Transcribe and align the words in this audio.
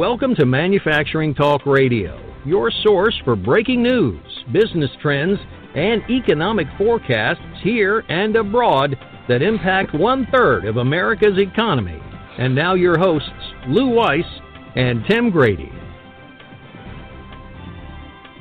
Welcome 0.00 0.34
to 0.36 0.46
Manufacturing 0.46 1.34
Talk 1.34 1.66
Radio, 1.66 2.18
your 2.46 2.70
source 2.70 3.14
for 3.22 3.36
breaking 3.36 3.82
news, 3.82 4.22
business 4.50 4.88
trends, 5.02 5.38
and 5.74 6.00
economic 6.08 6.66
forecasts 6.78 7.42
here 7.62 8.02
and 8.08 8.34
abroad 8.34 8.96
that 9.28 9.42
impact 9.42 9.94
one 9.94 10.26
third 10.32 10.64
of 10.64 10.78
America's 10.78 11.36
economy. 11.36 12.00
And 12.38 12.54
now, 12.54 12.72
your 12.72 12.98
hosts, 12.98 13.28
Lou 13.68 13.88
Weiss 13.90 14.24
and 14.74 15.04
Tim 15.06 15.30
Grady. 15.30 15.70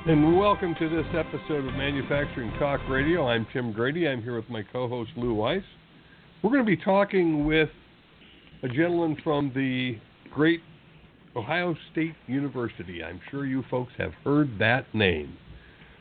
And 0.05 0.37
welcome 0.37 0.75
to 0.75 0.87
this 0.87 1.07
episode 1.13 1.67
of 1.67 1.73
Manufacturing 1.73 2.53
Talk 2.57 2.79
Radio. 2.87 3.27
I'm 3.27 3.45
Tim 3.51 3.73
Grady. 3.73 4.07
I'm 4.07 4.23
here 4.23 4.37
with 4.37 4.49
my 4.49 4.63
co 4.63 4.87
host, 4.87 5.11
Lou 5.17 5.33
Weiss. 5.33 5.63
We're 6.41 6.51
going 6.51 6.65
to 6.65 6.77
be 6.77 6.81
talking 6.81 7.45
with 7.45 7.69
a 8.63 8.69
gentleman 8.69 9.17
from 9.25 9.51
the 9.53 9.97
great 10.33 10.61
Ohio 11.39 11.73
State 11.93 12.15
University. 12.27 13.01
I'm 13.01 13.21
sure 13.31 13.45
you 13.45 13.63
folks 13.71 13.93
have 13.97 14.11
heard 14.25 14.59
that 14.59 14.93
name. 14.93 15.37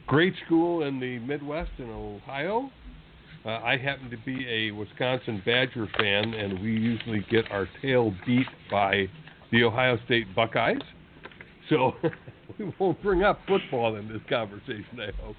Great 0.09 0.35
school 0.45 0.83
in 0.83 0.99
the 0.99 1.21
Midwest 1.21 1.71
in 1.79 1.89
Ohio. 1.89 2.71
Uh, 3.45 3.51
I 3.51 3.77
happen 3.77 4.11
to 4.11 4.17
be 4.27 4.49
a 4.49 4.73
Wisconsin 4.73 5.41
Badger 5.47 5.87
fan, 5.97 6.35
and 6.35 6.61
we 6.61 6.73
usually 6.73 7.25
get 7.31 7.49
our 7.53 7.69
tail 7.81 8.13
beat 8.27 8.49
by 8.69 9.09
the 9.53 9.63
Ohio 9.63 9.97
State 10.07 10.27
Buckeyes. 10.35 10.83
So 11.71 11.93
we 12.59 12.73
won't 12.81 13.01
bring 13.01 13.23
up 13.23 13.39
football 13.47 13.95
in 13.95 14.09
this 14.09 14.23
conversation, 14.29 14.99
I 15.01 15.13
hope. 15.23 15.37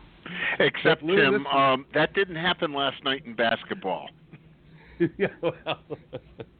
Except, 0.60 1.02
Tim, 1.02 1.46
um, 1.48 1.86
that 1.94 2.14
didn't 2.14 2.38
happen 2.38 2.74
last 2.74 3.04
night 3.04 3.24
in 3.26 3.36
basketball. 3.36 4.08
yeah, 5.18 5.28
well, 5.42 5.54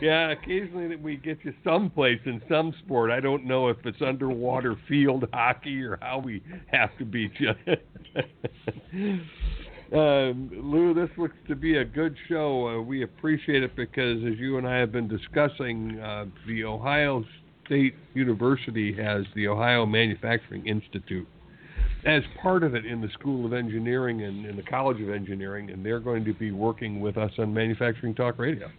yeah, 0.00 0.30
occasionally 0.30 0.96
we 0.96 1.16
get 1.16 1.38
you 1.42 1.52
someplace 1.64 2.20
in 2.24 2.42
some 2.48 2.74
sport. 2.84 3.10
I 3.10 3.20
don't 3.20 3.44
know 3.44 3.68
if 3.68 3.76
it's 3.84 4.00
underwater 4.00 4.76
field 4.88 5.24
hockey 5.32 5.82
or 5.82 5.98
how 6.00 6.18
we 6.18 6.42
have 6.72 6.96
to 6.98 7.04
beat 7.04 7.32
you. 7.38 7.50
uh, 9.92 9.96
Lou, 10.62 10.94
this 10.94 11.10
looks 11.16 11.36
to 11.48 11.54
be 11.54 11.76
a 11.78 11.84
good 11.84 12.16
show. 12.28 12.68
Uh, 12.68 12.82
we 12.82 13.02
appreciate 13.02 13.62
it 13.62 13.74
because, 13.76 14.18
as 14.24 14.38
you 14.38 14.58
and 14.58 14.66
I 14.66 14.76
have 14.76 14.92
been 14.92 15.08
discussing, 15.08 15.98
uh, 16.00 16.26
the 16.46 16.64
Ohio 16.64 17.24
State 17.66 17.94
University 18.14 18.92
has 18.94 19.24
the 19.34 19.48
Ohio 19.48 19.86
Manufacturing 19.86 20.66
Institute 20.66 21.28
as 22.04 22.22
part 22.40 22.62
of 22.62 22.74
it 22.74 22.86
in 22.86 23.00
the 23.00 23.08
School 23.10 23.44
of 23.44 23.52
Engineering 23.52 24.22
and 24.22 24.46
in 24.46 24.56
the 24.56 24.62
College 24.62 25.00
of 25.00 25.10
Engineering, 25.10 25.70
and 25.70 25.84
they're 25.84 26.00
going 26.00 26.24
to 26.24 26.32
be 26.32 26.50
working 26.50 27.00
with 27.00 27.16
us 27.16 27.30
on 27.38 27.52
Manufacturing 27.52 28.14
Talk 28.14 28.38
Radio. 28.38 28.70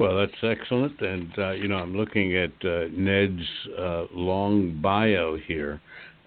Well, 0.00 0.16
that's 0.16 0.42
excellent, 0.42 0.98
and 1.02 1.30
uh, 1.36 1.50
you 1.50 1.68
know 1.68 1.76
I'm 1.76 1.94
looking 1.94 2.34
at 2.34 2.52
uh, 2.64 2.84
Ned's 2.90 3.42
uh, 3.78 4.04
long 4.14 4.80
bio 4.80 5.36
here. 5.36 5.78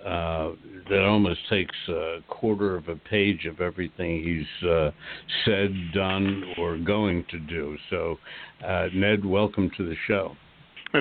Uh, 0.06 0.52
that 0.90 1.04
almost 1.04 1.40
takes 1.50 1.76
a 1.88 2.20
quarter 2.28 2.76
of 2.76 2.88
a 2.88 2.96
page 2.96 3.46
of 3.46 3.62
everything 3.62 4.22
he's 4.22 4.70
uh, 4.70 4.92
said, 5.44 5.74
done, 5.94 6.44
or 6.60 6.78
going 6.78 7.26
to 7.32 7.40
do. 7.40 7.78
So, 7.90 8.20
uh, 8.68 8.90
Ned, 8.94 9.26
welcome 9.26 9.72
to 9.78 9.86
the 9.88 9.96
show. 10.06 10.36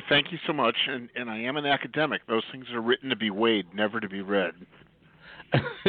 Thank 0.09 0.33
you 0.33 0.39
so 0.47 0.53
much, 0.55 0.77
and, 0.89 1.11
and 1.17 1.29
I 1.29 1.41
am 1.41 1.57
an 1.59 1.67
academic. 1.67 2.23
Those 2.27 2.45
things 2.53 2.67
are 2.73 2.81
written 2.81 3.11
to 3.11 3.17
be 3.17 3.29
weighed, 3.29 3.67
never 3.75 4.01
to 4.01 4.09
be 4.09 4.23
read. 4.23 4.53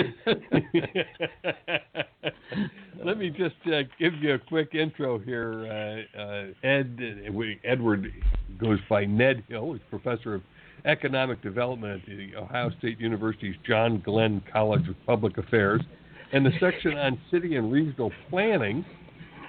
Let 3.03 3.17
me 3.17 3.29
just 3.29 3.55
uh, 3.67 3.83
give 3.99 4.13
you 4.15 4.33
a 4.35 4.39
quick 4.39 4.75
intro 4.75 5.19
here. 5.19 6.05
Uh, 6.15 6.19
uh, 6.19 6.45
Ed 6.63 6.99
Edward 7.63 8.11
goes 8.59 8.79
by 8.89 9.05
Ned 9.05 9.43
Hill. 9.47 9.73
He's 9.73 9.81
professor 9.89 10.35
of 10.35 10.41
economic 10.85 11.41
development 11.41 12.01
at 12.01 12.17
the 12.17 12.35
Ohio 12.35 12.69
State 12.79 12.99
University's 12.99 13.55
John 13.65 14.01
Glenn 14.03 14.41
College 14.51 14.87
of 14.87 14.95
Public 15.05 15.37
Affairs, 15.37 15.81
and 16.33 16.45
the 16.45 16.51
section 16.59 16.97
on 16.97 17.19
city 17.31 17.55
and 17.55 17.71
regional 17.71 18.11
planning. 18.29 18.85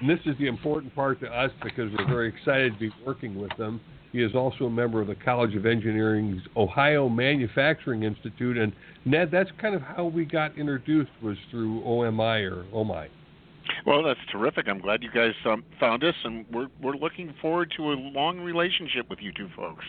And 0.01 0.09
this 0.11 0.21
is 0.27 0.37
the 0.39 0.47
important 0.47 0.95
part 0.95 1.21
to 1.21 1.27
us 1.27 1.51
because 1.63 1.91
we're 1.97 2.07
very 2.07 2.29
excited 2.29 2.75
to 2.75 2.79
be 2.79 2.91
working 3.07 3.41
with 3.41 3.57
them. 3.57 3.81
He 4.15 4.23
is 4.23 4.37
also 4.37 4.67
a 4.67 4.71
member 4.71 5.01
of 5.01 5.09
the 5.09 5.17
College 5.17 5.57
of 5.57 5.67
Engineering's 5.67 6.41
Ohio 6.57 7.09
Manufacturing 7.09 8.05
Institute. 8.05 8.57
And 8.57 8.73
Ned, 9.05 9.29
that's 9.33 9.51
kind 9.61 9.75
of 9.75 9.83
how 9.83 10.05
we 10.05 10.25
got 10.25 10.57
introduced 10.57 11.11
was 11.21 11.37
through 11.51 11.83
OMI 11.85 12.45
or 12.45 12.65
OMI. 12.73 13.09
Well, 13.85 14.05
that's 14.05 14.21
terrific. 14.31 14.69
I'm 14.69 14.79
glad 14.79 15.03
you 15.03 15.11
guys 15.13 15.33
um, 15.45 15.65
found 15.81 16.05
us, 16.05 16.15
and 16.23 16.47
we're 16.53 16.69
we're 16.81 16.95
looking 16.95 17.35
forward 17.43 17.73
to 17.77 17.91
a 17.91 17.95
long 17.95 18.39
relationship 18.39 19.11
with 19.11 19.19
you 19.21 19.33
two 19.33 19.49
folks. 19.57 19.85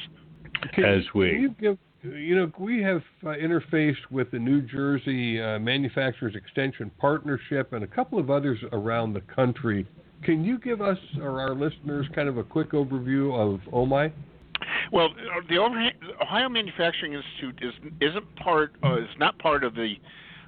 Can, 0.74 0.86
As 0.86 1.04
we, 1.14 1.42
you, 1.42 1.56
give, 1.62 1.78
you 2.02 2.36
know, 2.36 2.52
we 2.58 2.82
have 2.82 3.04
uh, 3.24 3.28
interfaced 3.28 4.10
with 4.10 4.32
the 4.32 4.40
New 4.40 4.62
Jersey 4.62 5.40
uh, 5.40 5.60
Manufacturers 5.60 6.34
Extension 6.36 6.90
Partnership 6.98 7.74
and 7.74 7.84
a 7.84 7.88
couple 7.88 8.18
of 8.18 8.32
others 8.32 8.58
around 8.72 9.14
the 9.14 9.22
country 9.22 9.86
can 10.26 10.44
you 10.44 10.58
give 10.58 10.82
us 10.82 10.98
or 11.22 11.40
our 11.40 11.54
listeners 11.54 12.08
kind 12.14 12.28
of 12.28 12.38
a 12.38 12.44
quick 12.44 12.72
overview 12.72 13.34
of 13.34 13.62
OMI? 13.72 14.12
Well, 14.92 15.10
the 15.50 15.58
Ohio 16.22 16.50
Manufacturing 16.50 17.14
Institute 17.14 17.60
is 17.62 17.74
isn't 18.02 18.36
part 18.38 18.74
uh, 18.84 18.98
is 18.98 19.10
not 19.20 19.38
part 19.40 19.64
of 19.64 19.76
the 19.76 19.96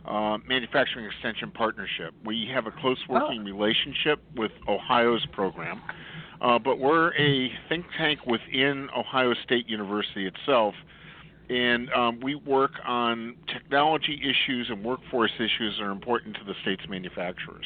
uh, 0.05 0.37
Manufacturing 0.47 1.05
Extension 1.05 1.51
Partnership. 1.51 2.13
We 2.25 2.49
have 2.53 2.65
a 2.65 2.71
close 2.71 2.97
oh. 3.09 3.13
working 3.13 3.41
oh. 3.41 3.43
relationship 3.43 4.21
with 4.35 4.51
Ohio's 4.67 5.25
program, 5.33 5.81
uh, 6.41 6.57
but 6.57 6.79
we're 6.79 7.13
a 7.15 7.51
think 7.69 7.85
tank 7.97 8.25
within 8.25 8.89
Ohio 8.97 9.33
State 9.43 9.67
University 9.67 10.27
itself, 10.27 10.73
and 11.49 11.91
um, 11.93 12.19
we 12.21 12.35
work 12.35 12.71
on 12.85 13.35
technology 13.53 14.19
issues 14.23 14.67
and 14.69 14.83
workforce 14.83 15.31
issues 15.35 15.75
that 15.77 15.83
are 15.83 15.91
important 15.91 16.35
to 16.37 16.43
the 16.45 16.53
state's 16.63 16.87
manufacturers 16.89 17.65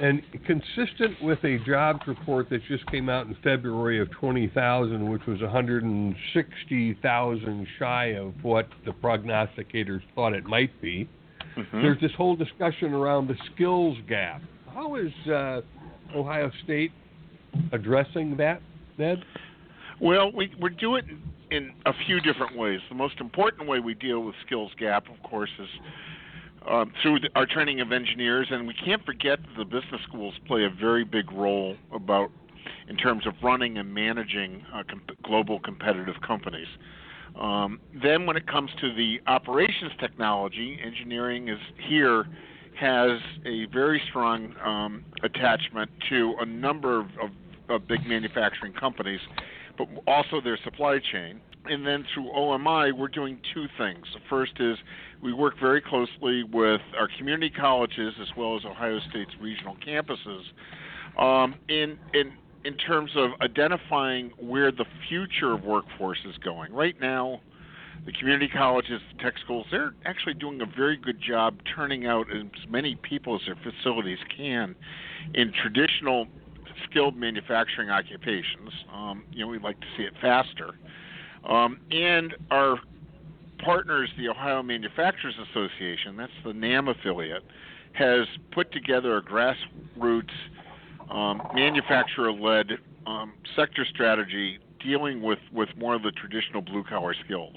and 0.00 0.22
consistent 0.46 1.20
with 1.22 1.42
a 1.44 1.58
jobs 1.66 2.00
report 2.06 2.48
that 2.50 2.60
just 2.66 2.86
came 2.86 3.08
out 3.08 3.26
in 3.26 3.34
February 3.42 4.00
of 4.00 4.08
20,000, 4.12 5.10
which 5.10 5.26
was 5.26 5.40
160,000 5.40 7.66
shy 7.78 8.04
of 8.06 8.32
what 8.42 8.68
the 8.86 8.92
prognosticators 8.92 10.00
thought 10.14 10.32
it 10.32 10.44
might 10.44 10.80
be. 10.80 11.08
Mm-hmm. 11.56 11.82
There's 11.82 12.00
this 12.00 12.12
whole 12.16 12.36
discussion 12.36 12.94
around 12.94 13.28
the 13.28 13.36
skills 13.54 13.98
gap. 14.08 14.40
How 14.72 14.94
is 14.94 15.12
uh, 15.30 15.60
Ohio 16.14 16.50
State 16.64 16.92
addressing 17.72 18.38
that, 18.38 18.62
Ned? 18.96 19.22
Well, 20.00 20.32
we, 20.32 20.50
we 20.60 20.70
do 20.70 20.96
it 20.96 21.04
in 21.50 21.72
a 21.84 21.92
few 22.06 22.20
different 22.20 22.56
ways. 22.56 22.80
The 22.88 22.94
most 22.94 23.20
important 23.20 23.68
way 23.68 23.78
we 23.78 23.92
deal 23.94 24.20
with 24.20 24.34
skills 24.46 24.72
gap, 24.78 25.04
of 25.10 25.22
course, 25.28 25.50
is 25.60 25.68
um, 26.68 26.92
through 27.02 27.20
the, 27.20 27.28
our 27.34 27.46
training 27.46 27.80
of 27.80 27.92
engineers, 27.92 28.48
and 28.50 28.66
we 28.66 28.74
can't 28.74 29.04
forget 29.04 29.38
that 29.40 29.58
the 29.58 29.64
business 29.64 30.00
schools 30.08 30.34
play 30.46 30.64
a 30.64 30.70
very 30.70 31.04
big 31.04 31.30
role 31.32 31.76
about 31.92 32.30
in 32.88 32.96
terms 32.96 33.26
of 33.26 33.34
running 33.42 33.78
and 33.78 33.92
managing 33.92 34.64
uh, 34.74 34.82
global 35.22 35.60
competitive 35.60 36.14
companies. 36.26 36.66
Um, 37.40 37.80
then, 38.02 38.26
when 38.26 38.36
it 38.36 38.46
comes 38.46 38.70
to 38.80 38.94
the 38.94 39.20
operations 39.26 39.92
technology, 39.98 40.78
engineering 40.84 41.48
is 41.48 41.58
here 41.88 42.26
has 42.78 43.20
a 43.46 43.66
very 43.66 44.00
strong 44.08 44.54
um, 44.64 45.04
attachment 45.22 45.90
to 46.08 46.34
a 46.40 46.46
number 46.46 47.00
of, 47.00 47.06
of, 47.22 47.30
of 47.68 47.88
big 47.88 48.06
manufacturing 48.06 48.72
companies, 48.72 49.20
but 49.76 49.88
also 50.06 50.40
their 50.40 50.58
supply 50.64 50.98
chain 51.12 51.40
and 51.66 51.86
then 51.86 52.04
through 52.12 52.30
OMI, 52.32 52.92
we're 52.92 53.08
doing 53.08 53.38
two 53.54 53.66
things. 53.78 54.06
The 54.14 54.20
first 54.28 54.52
is 54.58 54.76
we 55.22 55.32
work 55.32 55.54
very 55.60 55.80
closely 55.80 56.42
with 56.44 56.80
our 56.98 57.08
community 57.18 57.50
colleges 57.50 58.14
as 58.20 58.28
well 58.36 58.56
as 58.56 58.64
Ohio 58.64 58.98
State's 59.10 59.32
regional 59.40 59.76
campuses 59.86 60.42
um, 61.18 61.54
in, 61.68 61.98
in, 62.14 62.32
in 62.64 62.76
terms 62.76 63.12
of 63.16 63.30
identifying 63.40 64.32
where 64.38 64.72
the 64.72 64.84
future 65.08 65.52
of 65.52 65.62
workforce 65.64 66.18
is 66.28 66.36
going. 66.38 66.72
Right 66.72 67.00
now, 67.00 67.40
the 68.04 68.12
community 68.12 68.48
colleges, 68.48 69.00
the 69.16 69.22
tech 69.22 69.34
schools, 69.44 69.66
they're 69.70 69.94
actually 70.04 70.34
doing 70.34 70.60
a 70.60 70.66
very 70.66 70.96
good 70.96 71.20
job 71.20 71.56
turning 71.76 72.06
out 72.06 72.26
as 72.34 72.68
many 72.68 72.96
people 72.96 73.36
as 73.36 73.42
their 73.46 73.56
facilities 73.56 74.18
can 74.36 74.74
in 75.34 75.52
traditional 75.62 76.26
skilled 76.90 77.16
manufacturing 77.16 77.90
occupations. 77.90 78.70
Um, 78.92 79.24
you 79.32 79.44
know, 79.44 79.48
we'd 79.48 79.62
like 79.62 79.80
to 79.80 79.86
see 79.96 80.02
it 80.02 80.14
faster. 80.20 80.74
Um, 81.48 81.80
and 81.90 82.34
our 82.50 82.78
partners, 83.64 84.10
the 84.18 84.28
Ohio 84.28 84.62
Manufacturers 84.62 85.34
Association, 85.50 86.16
that's 86.16 86.32
the 86.44 86.52
NAM 86.52 86.88
affiliate, 86.88 87.42
has 87.92 88.26
put 88.52 88.72
together 88.72 89.16
a 89.16 89.22
grassroots 89.22 90.30
um, 91.10 91.42
manufacturer 91.54 92.32
led 92.32 92.72
um, 93.06 93.34
sector 93.56 93.86
strategy 93.92 94.58
dealing 94.82 95.22
with, 95.22 95.38
with 95.52 95.68
more 95.76 95.94
of 95.94 96.02
the 96.02 96.12
traditional 96.12 96.62
blue 96.62 96.84
collar 96.84 97.14
skills. 97.24 97.56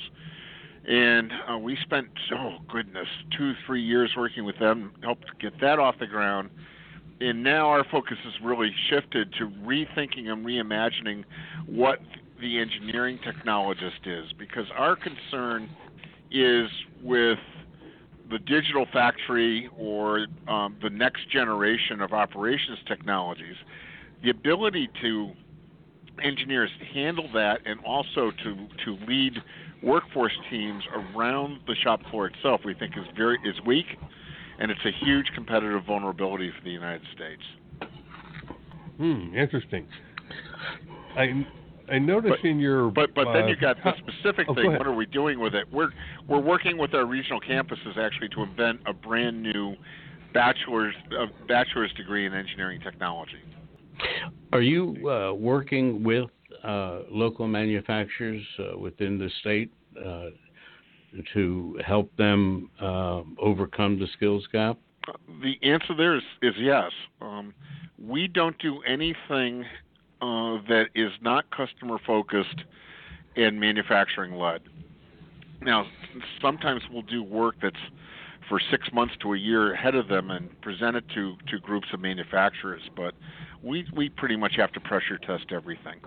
And 0.87 1.31
uh, 1.49 1.57
we 1.57 1.77
spent, 1.81 2.09
oh 2.33 2.57
goodness, 2.69 3.07
two, 3.35 3.53
three 3.65 3.81
years 3.81 4.11
working 4.15 4.45
with 4.45 4.59
them, 4.59 4.93
helped 5.01 5.25
get 5.39 5.59
that 5.61 5.79
off 5.79 5.95
the 5.99 6.05
ground. 6.05 6.49
And 7.21 7.43
now 7.43 7.69
our 7.69 7.85
focus 7.89 8.17
has 8.23 8.33
really 8.43 8.71
shifted 8.89 9.33
to 9.39 9.45
rethinking 9.65 10.27
and 10.27 10.45
reimagining 10.45 11.23
what 11.65 11.99
the 12.45 12.59
engineering 12.59 13.19
technologist 13.25 14.05
is 14.05 14.31
because 14.37 14.65
our 14.77 14.95
concern 14.95 15.67
is 16.29 16.69
with 17.01 17.39
the 18.29 18.37
digital 18.37 18.85
factory 18.93 19.67
or 19.75 20.27
um, 20.47 20.77
the 20.83 20.89
next 20.91 21.27
generation 21.31 22.01
of 22.01 22.13
operations 22.13 22.77
technologies, 22.87 23.55
the 24.23 24.29
ability 24.29 24.87
to 25.01 25.31
engineers 26.21 26.69
handle 26.93 27.27
that 27.33 27.61
and 27.65 27.79
also 27.83 28.31
to 28.43 28.67
to 28.85 28.95
lead 29.07 29.33
workforce 29.81 30.37
teams 30.51 30.83
around 30.93 31.59
the 31.65 31.75
shop 31.83 31.99
floor 32.11 32.27
itself, 32.27 32.61
we 32.63 32.75
think 32.75 32.95
is 32.95 33.05
very 33.17 33.39
is 33.43 33.55
weak, 33.65 33.87
and 34.59 34.69
it's 34.69 34.85
a 34.85 34.91
huge 35.03 35.25
competitive 35.33 35.83
vulnerability 35.83 36.51
for 36.55 36.63
the 36.63 36.71
United 36.71 37.05
States. 37.15 37.41
Hmm, 38.97 39.35
interesting. 39.35 39.87
I 41.17 41.45
I 41.91 41.99
noticed 41.99 42.41
but, 42.41 42.49
in 42.49 42.59
your 42.59 42.89
but 42.89 43.13
but 43.13 43.27
uh, 43.27 43.33
then 43.33 43.47
you 43.47 43.55
got 43.55 43.77
the 43.83 43.93
specific 44.07 44.47
oh, 44.49 44.55
thing. 44.55 44.71
What 44.73 44.87
are 44.87 44.93
we 44.93 45.05
doing 45.05 45.39
with 45.39 45.53
it? 45.53 45.71
We're 45.71 45.89
we're 46.27 46.39
working 46.39 46.77
with 46.77 46.93
our 46.93 47.05
regional 47.05 47.39
campuses 47.39 47.97
actually 47.97 48.29
to 48.29 48.43
invent 48.43 48.81
a 48.85 48.93
brand 48.93 49.41
new 49.41 49.75
bachelor's 50.33 50.95
uh, 51.17 51.25
bachelor's 51.47 51.93
degree 51.93 52.25
in 52.25 52.33
engineering 52.33 52.81
technology. 52.81 53.41
Are 54.51 54.61
you 54.61 55.09
uh, 55.09 55.33
working 55.33 56.03
with 56.03 56.29
uh, 56.63 57.01
local 57.09 57.47
manufacturers 57.47 58.43
uh, 58.59 58.77
within 58.77 59.17
the 59.17 59.29
state 59.39 59.71
uh, 60.03 60.25
to 61.33 61.79
help 61.85 62.15
them 62.17 62.69
uh, 62.81 63.21
overcome 63.39 63.99
the 63.99 64.07
skills 64.13 64.45
gap? 64.51 64.77
The 65.41 65.53
answer 65.61 65.95
there 65.95 66.15
is, 66.15 66.23
is 66.41 66.55
yes. 66.57 66.91
Um, 67.21 67.53
we 67.99 68.27
don't 68.27 68.57
do 68.59 68.81
anything 68.81 69.63
uh, 70.21 70.57
that 70.67 70.85
is 70.95 71.11
not 71.21 71.45
customer 71.51 71.97
focused 72.05 72.63
and 73.35 73.59
manufacturing 73.59 74.33
led. 74.33 74.61
Now, 75.61 75.85
sometimes 76.41 76.81
we'll 76.91 77.01
do 77.03 77.23
work 77.23 77.55
that's 77.61 77.75
for 78.47 78.61
six 78.71 78.87
months 78.93 79.15
to 79.21 79.33
a 79.33 79.37
year 79.37 79.73
ahead 79.73 79.95
of 79.95 80.07
them 80.07 80.29
and 80.31 80.49
present 80.61 80.95
it 80.95 81.03
to, 81.15 81.35
to 81.49 81.59
groups 81.59 81.87
of 81.93 81.99
manufacturers, 81.99 82.81
but 82.95 83.13
we, 83.63 83.85
we 83.95 84.09
pretty 84.09 84.35
much 84.35 84.53
have 84.57 84.71
to 84.73 84.79
pressure 84.79 85.17
test 85.17 85.45
everything. 85.51 85.99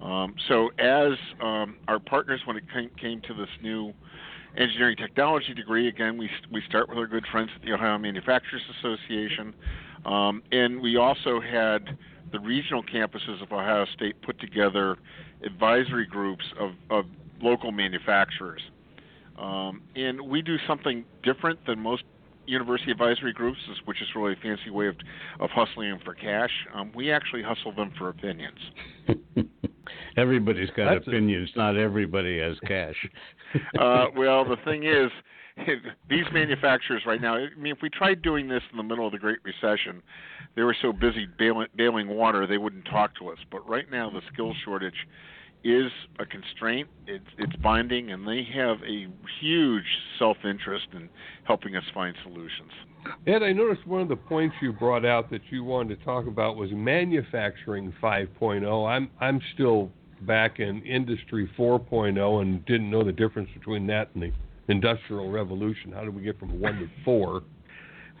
Um, 0.00 0.34
so, 0.48 0.68
as 0.78 1.12
um, 1.40 1.76
our 1.88 1.98
partners, 1.98 2.40
when 2.44 2.56
it 2.56 2.64
came, 2.72 2.90
came 3.00 3.20
to 3.22 3.34
this 3.34 3.48
new 3.62 3.92
engineering 4.56 4.96
technology 4.96 5.54
degree, 5.54 5.88
again, 5.88 6.18
we, 6.18 6.28
we 6.50 6.62
start 6.68 6.88
with 6.88 6.98
our 6.98 7.06
good 7.06 7.24
friends 7.30 7.50
at 7.54 7.62
the 7.62 7.72
Ohio 7.72 7.98
Manufacturers 7.98 8.62
Association, 8.78 9.54
um, 10.04 10.42
and 10.50 10.80
we 10.80 10.96
also 10.96 11.40
had 11.40 11.96
the 12.32 12.40
regional 12.40 12.82
campuses 12.82 13.42
of 13.42 13.52
Ohio 13.52 13.86
State 13.94 14.20
put 14.22 14.40
together 14.40 14.96
advisory 15.44 16.06
groups 16.06 16.44
of, 16.58 16.72
of 16.90 17.04
local 17.40 17.72
manufacturers. 17.72 18.62
Um, 19.38 19.82
and 19.96 20.20
we 20.20 20.42
do 20.42 20.56
something 20.66 21.04
different 21.22 21.64
than 21.66 21.78
most 21.80 22.04
university 22.46 22.90
advisory 22.90 23.32
groups, 23.32 23.58
which 23.84 24.00
is 24.02 24.08
really 24.14 24.32
a 24.32 24.36
fancy 24.36 24.70
way 24.70 24.88
of, 24.88 24.96
of 25.40 25.50
hustling 25.50 25.90
them 25.90 26.00
for 26.04 26.14
cash. 26.14 26.50
Um, 26.74 26.92
we 26.94 27.10
actually 27.10 27.42
hustle 27.42 27.72
them 27.74 27.92
for 27.98 28.08
opinions. 28.08 28.58
Everybody's 30.16 30.70
got 30.70 30.92
That's 30.92 31.06
opinions. 31.06 31.50
A... 31.54 31.58
Not 31.58 31.76
everybody 31.76 32.38
has 32.40 32.56
cash. 32.66 32.96
uh, 33.78 34.06
well, 34.16 34.44
the 34.44 34.56
thing 34.64 34.84
is, 34.84 35.10
these 36.08 36.24
manufacturers 36.32 37.02
right 37.06 37.20
now. 37.20 37.36
I 37.36 37.48
mean, 37.58 37.72
if 37.72 37.78
we 37.82 37.90
tried 37.90 38.22
doing 38.22 38.48
this 38.48 38.62
in 38.70 38.76
the 38.76 38.82
middle 38.82 39.06
of 39.06 39.12
the 39.12 39.18
Great 39.18 39.38
Recession, 39.44 40.02
they 40.56 40.62
were 40.62 40.76
so 40.80 40.92
busy 40.92 41.26
bailing, 41.38 41.68
bailing 41.76 42.08
water 42.08 42.46
they 42.46 42.58
wouldn't 42.58 42.86
talk 42.86 43.16
to 43.18 43.28
us. 43.28 43.38
But 43.50 43.68
right 43.68 43.90
now, 43.90 44.10
the 44.10 44.22
skill 44.32 44.54
shortage 44.64 45.06
is 45.64 45.90
a 46.18 46.26
constraint. 46.26 46.88
It's, 47.06 47.24
it's 47.38 47.54
binding, 47.56 48.10
and 48.10 48.26
they 48.26 48.46
have 48.54 48.78
a 48.82 49.06
huge 49.40 49.84
self-interest 50.18 50.86
in 50.92 51.08
helping 51.44 51.76
us 51.76 51.84
find 51.94 52.16
solutions. 52.22 52.72
Ed, 53.26 53.42
I 53.42 53.52
noticed 53.52 53.86
one 53.86 54.00
of 54.00 54.08
the 54.08 54.16
points 54.16 54.54
you 54.62 54.72
brought 54.72 55.04
out 55.04 55.30
that 55.30 55.42
you 55.50 55.64
wanted 55.64 55.98
to 55.98 56.04
talk 56.04 56.26
about 56.26 56.56
was 56.56 56.70
manufacturing 56.72 57.92
5.0. 58.02 58.88
I'm 58.88 59.10
I'm 59.20 59.40
still 59.54 59.90
back 60.22 60.60
in 60.60 60.82
industry 60.82 61.50
4.0 61.58 62.42
and 62.42 62.64
didn't 62.64 62.90
know 62.90 63.02
the 63.02 63.12
difference 63.12 63.48
between 63.54 63.88
that 63.88 64.10
and 64.14 64.22
the 64.22 64.32
industrial 64.68 65.30
revolution. 65.30 65.92
How 65.92 66.02
did 66.02 66.14
we 66.14 66.22
get 66.22 66.38
from 66.38 66.60
one 66.60 66.78
to 66.78 66.88
four? 67.04 67.42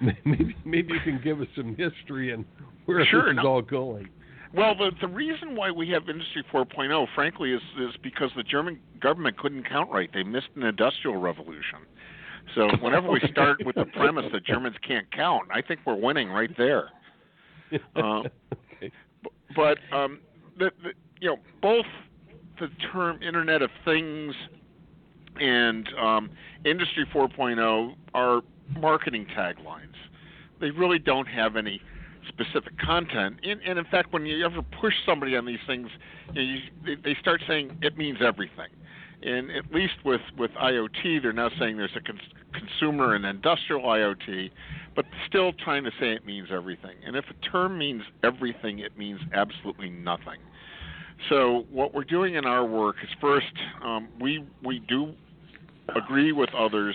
Maybe 0.24 0.56
maybe 0.64 0.94
you 0.94 1.00
can 1.04 1.20
give 1.22 1.40
us 1.40 1.46
some 1.54 1.76
history 1.76 2.32
and 2.32 2.44
where 2.86 3.04
sure, 3.06 3.26
this 3.26 3.32
is 3.32 3.36
no. 3.36 3.48
all 3.48 3.62
going. 3.62 4.08
Well, 4.52 4.74
the 4.74 4.90
the 5.00 5.06
reason 5.06 5.54
why 5.54 5.70
we 5.70 5.88
have 5.90 6.08
Industry 6.08 6.44
4.0, 6.52 7.06
frankly, 7.14 7.52
is 7.52 7.62
is 7.78 7.94
because 8.02 8.30
the 8.34 8.42
German 8.42 8.80
government 9.00 9.38
couldn't 9.38 9.68
count 9.68 9.90
right. 9.92 10.10
They 10.12 10.24
missed 10.24 10.48
an 10.56 10.64
industrial 10.64 11.18
revolution. 11.18 11.86
So 12.54 12.68
whenever 12.80 13.10
we 13.10 13.20
start 13.30 13.64
with 13.64 13.76
the 13.76 13.84
premise 13.96 14.24
that 14.32 14.44
Germans 14.44 14.76
can't 14.86 15.10
count, 15.12 15.48
I 15.54 15.62
think 15.62 15.80
we're 15.86 15.94
winning 15.94 16.28
right 16.28 16.50
there. 16.56 16.90
Uh, 17.96 18.24
okay. 18.76 18.92
But 19.56 19.78
um, 19.96 20.18
the, 20.58 20.70
the 20.82 20.90
you 21.20 21.30
know 21.30 21.36
both 21.62 21.86
the 22.60 22.68
term 22.92 23.22
Internet 23.22 23.62
of 23.62 23.70
Things 23.86 24.34
and 25.40 25.88
um, 26.00 26.30
Industry 26.64 27.06
4.0 27.12 27.94
are 28.14 28.42
marketing 28.78 29.26
taglines. 29.36 29.94
They 30.60 30.70
really 30.70 30.98
don't 30.98 31.26
have 31.26 31.56
any 31.56 31.80
specific 32.28 32.78
content. 32.78 33.36
And, 33.42 33.60
and 33.62 33.78
in 33.78 33.84
fact, 33.86 34.12
when 34.12 34.26
you 34.26 34.44
ever 34.44 34.62
push 34.80 34.94
somebody 35.04 35.36
on 35.36 35.44
these 35.44 35.58
things, 35.66 35.88
you 36.32 36.42
know, 36.42 36.60
you, 36.84 36.96
they, 37.02 37.16
start 37.20 37.42
saying 37.48 37.78
it 37.82 37.96
means 37.96 38.18
everything. 38.24 38.68
And 39.22 39.50
at 39.50 39.72
least 39.72 39.94
with, 40.04 40.20
with 40.38 40.50
IoT, 40.52 41.22
they're 41.22 41.32
now 41.32 41.50
saying 41.58 41.76
there's 41.76 41.96
a 41.96 42.00
cons- 42.00 42.20
consumer 42.52 43.14
and 43.14 43.24
industrial 43.24 43.82
IoT, 43.82 44.50
but 44.94 45.04
still 45.28 45.52
trying 45.52 45.84
to 45.84 45.90
say 46.00 46.12
it 46.12 46.26
means 46.26 46.48
everything. 46.52 46.96
And 47.04 47.16
if 47.16 47.24
a 47.30 47.50
term 47.50 47.78
means 47.78 48.02
everything, 48.22 48.80
it 48.80 48.98
means 48.98 49.20
absolutely 49.32 49.90
nothing. 49.90 50.38
So 51.28 51.66
what 51.70 51.94
we're 51.94 52.04
doing 52.04 52.34
in 52.34 52.44
our 52.46 52.64
work 52.64 52.96
is 53.02 53.08
first, 53.20 53.52
um, 53.84 54.08
we 54.20 54.44
we 54.64 54.80
do 54.80 55.14
agree 55.94 56.32
with 56.32 56.50
others 56.54 56.94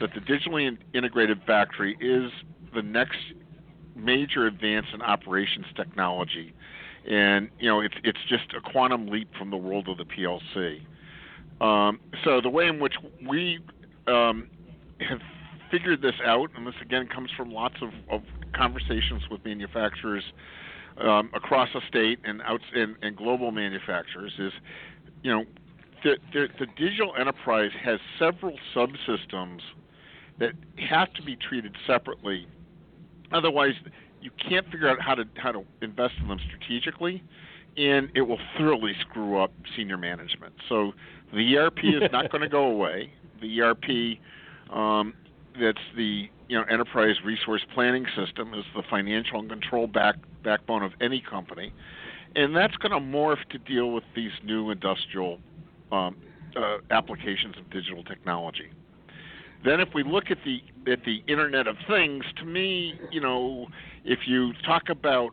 that 0.00 0.10
the 0.14 0.20
digitally 0.20 0.76
integrated 0.94 1.40
factory 1.46 1.96
is 2.00 2.30
the 2.74 2.82
next 2.82 3.18
major 3.94 4.46
advance 4.46 4.86
in 4.92 5.02
operations 5.02 5.66
technology, 5.76 6.54
and 7.08 7.48
you 7.58 7.68
know 7.68 7.80
it's 7.80 7.94
it's 8.04 8.18
just 8.28 8.52
a 8.56 8.60
quantum 8.60 9.08
leap 9.08 9.28
from 9.38 9.50
the 9.50 9.56
world 9.56 9.88
of 9.88 9.96
the 9.96 10.04
PLC. 10.04 10.80
Um, 11.64 12.00
so 12.24 12.40
the 12.40 12.50
way 12.50 12.66
in 12.66 12.80
which 12.80 12.94
we 13.28 13.60
um, 14.06 14.48
have 15.00 15.20
figured 15.70 16.02
this 16.02 16.14
out, 16.24 16.50
and 16.56 16.66
this 16.66 16.74
again 16.82 17.06
comes 17.06 17.30
from 17.36 17.52
lots 17.52 17.76
of, 17.80 17.90
of 18.10 18.22
conversations 18.54 19.22
with 19.30 19.44
manufacturers 19.44 20.24
um, 21.02 21.30
across 21.34 21.68
the 21.74 21.80
state 21.88 22.18
and 22.24 22.42
out 22.42 22.60
and, 22.74 22.96
and 23.02 23.16
global 23.16 23.50
manufacturers, 23.50 24.32
is 24.38 24.52
you 25.22 25.30
know 25.30 25.44
the, 26.04 26.16
the, 26.32 26.48
the 26.58 26.66
digital 26.76 27.14
enterprise 27.18 27.70
has 27.82 28.00
several 28.18 28.58
subsystems 28.74 29.60
that 30.38 30.52
have 30.88 31.12
to 31.14 31.22
be 31.22 31.36
treated 31.36 31.76
separately 31.86 32.46
Otherwise, 33.32 33.74
you 34.20 34.30
can't 34.48 34.68
figure 34.70 34.88
out 34.88 35.00
how 35.00 35.14
to 35.14 35.24
how 35.36 35.52
to 35.52 35.64
invest 35.80 36.14
in 36.20 36.28
them 36.28 36.38
strategically, 36.46 37.22
and 37.76 38.10
it 38.14 38.22
will 38.22 38.38
thoroughly 38.56 38.92
screw 39.00 39.38
up 39.38 39.52
senior 39.76 39.96
management. 39.96 40.54
So 40.68 40.92
the 41.32 41.56
ERP 41.56 41.78
is 41.84 42.12
not 42.12 42.30
going 42.32 42.42
to 42.42 42.48
go 42.48 42.64
away. 42.64 43.12
The 43.40 43.60
ERP, 43.60 44.18
um, 44.74 45.14
that's 45.60 45.78
the 45.96 46.28
you 46.52 46.58
know 46.58 46.64
enterprise 46.64 47.16
resource 47.24 47.62
planning 47.72 48.04
system, 48.14 48.52
is 48.52 48.64
the 48.76 48.82
financial 48.90 49.40
and 49.40 49.48
control 49.48 49.86
back 49.86 50.16
backbone 50.44 50.82
of 50.82 50.92
any 51.00 51.22
company, 51.22 51.72
and 52.36 52.54
that's 52.54 52.76
going 52.76 52.92
to 52.92 52.98
morph 52.98 53.42
to 53.48 53.56
deal 53.56 53.90
with 53.90 54.04
these 54.14 54.32
new 54.44 54.70
industrial 54.70 55.38
um, 55.92 56.14
uh, 56.54 56.76
applications 56.90 57.56
of 57.56 57.70
digital 57.70 58.04
technology. 58.04 58.70
Then, 59.64 59.80
if 59.80 59.88
we 59.94 60.02
look 60.02 60.24
at 60.30 60.36
the 60.44 60.60
at 60.92 60.98
the 61.06 61.22
Internet 61.26 61.68
of 61.68 61.76
Things, 61.88 62.22
to 62.36 62.44
me, 62.44 63.00
you 63.10 63.22
know, 63.22 63.68
if 64.04 64.18
you 64.26 64.52
talk 64.66 64.90
about 64.90 65.30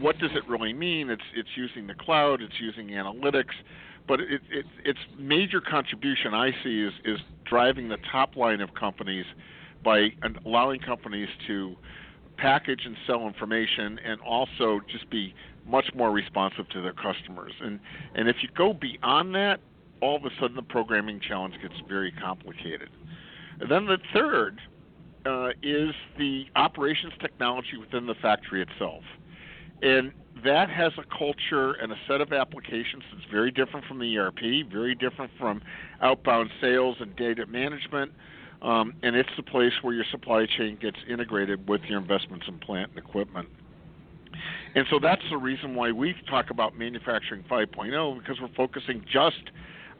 what 0.00 0.16
does 0.18 0.30
it 0.34 0.48
really 0.48 0.72
mean, 0.72 1.10
it's 1.10 1.28
it's 1.36 1.50
using 1.56 1.88
the 1.88 1.94
cloud, 1.94 2.40
it's 2.40 2.58
using 2.58 2.88
analytics, 2.88 3.52
but 4.08 4.18
it, 4.20 4.40
it, 4.50 4.64
its 4.82 5.00
major 5.18 5.60
contribution 5.60 6.32
I 6.32 6.52
see 6.64 6.84
is 6.84 6.94
is 7.04 7.18
driving 7.44 7.90
the 7.90 7.98
top 8.10 8.34
line 8.34 8.62
of 8.62 8.72
companies 8.72 9.26
by 9.84 10.08
allowing 10.44 10.80
companies 10.80 11.28
to 11.46 11.76
package 12.36 12.80
and 12.84 12.96
sell 13.06 13.26
information 13.26 14.00
and 14.04 14.20
also 14.20 14.80
just 14.90 15.08
be 15.10 15.34
much 15.66 15.86
more 15.94 16.10
responsive 16.10 16.68
to 16.70 16.82
their 16.82 16.92
customers. 16.92 17.52
And 17.60 17.78
and 18.14 18.28
if 18.28 18.36
you 18.42 18.48
go 18.56 18.72
beyond 18.72 19.34
that, 19.34 19.60
all 20.00 20.16
of 20.16 20.24
a 20.24 20.30
sudden 20.40 20.56
the 20.56 20.62
programming 20.62 21.20
challenge 21.20 21.54
gets 21.62 21.74
very 21.88 22.12
complicated. 22.12 22.90
And 23.60 23.70
then 23.70 23.86
the 23.86 23.98
third 24.12 24.60
uh, 25.26 25.50
is 25.62 25.94
the 26.18 26.44
operations 26.56 27.12
technology 27.20 27.76
within 27.78 28.06
the 28.06 28.14
factory 28.20 28.62
itself. 28.62 29.02
And 29.82 30.12
that 30.44 30.68
has 30.70 30.92
a 30.98 31.04
culture 31.16 31.72
and 31.72 31.92
a 31.92 31.96
set 32.08 32.20
of 32.20 32.32
applications 32.32 33.02
that's 33.12 33.30
very 33.30 33.50
different 33.50 33.86
from 33.86 33.98
the 33.98 34.18
ERP, 34.18 34.70
very 34.70 34.94
different 34.94 35.30
from 35.38 35.62
outbound 36.02 36.50
sales 36.60 36.96
and 37.00 37.14
data 37.16 37.46
management. 37.46 38.12
Um, 38.64 38.94
and 39.02 39.14
it's 39.14 39.28
the 39.36 39.42
place 39.42 39.72
where 39.82 39.94
your 39.94 40.06
supply 40.10 40.46
chain 40.46 40.78
gets 40.80 40.96
integrated 41.08 41.68
with 41.68 41.82
your 41.82 42.00
investments 42.00 42.46
in 42.48 42.58
plant 42.58 42.90
and 42.90 42.98
equipment. 42.98 43.48
And 44.74 44.86
so 44.90 44.98
that's 45.00 45.22
the 45.30 45.36
reason 45.36 45.74
why 45.74 45.92
we 45.92 46.14
talk 46.28 46.50
about 46.50 46.76
manufacturing 46.76 47.44
5.0 47.48 48.18
because 48.18 48.40
we're 48.40 48.48
focusing 48.56 49.04
just 49.12 49.50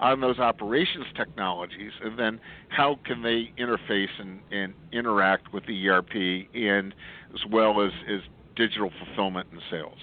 on 0.00 0.20
those 0.20 0.38
operations 0.38 1.04
technologies 1.14 1.92
and 2.02 2.18
then 2.18 2.40
how 2.68 2.98
can 3.04 3.22
they 3.22 3.52
interface 3.58 4.08
and, 4.18 4.40
and 4.50 4.74
interact 4.92 5.52
with 5.52 5.64
the 5.66 5.88
ERP 5.88 6.48
and 6.54 6.94
as 7.32 7.40
well 7.52 7.82
as, 7.82 7.92
as 8.10 8.20
digital 8.56 8.90
fulfillment 9.04 9.46
and 9.52 9.60
sales. 9.70 9.98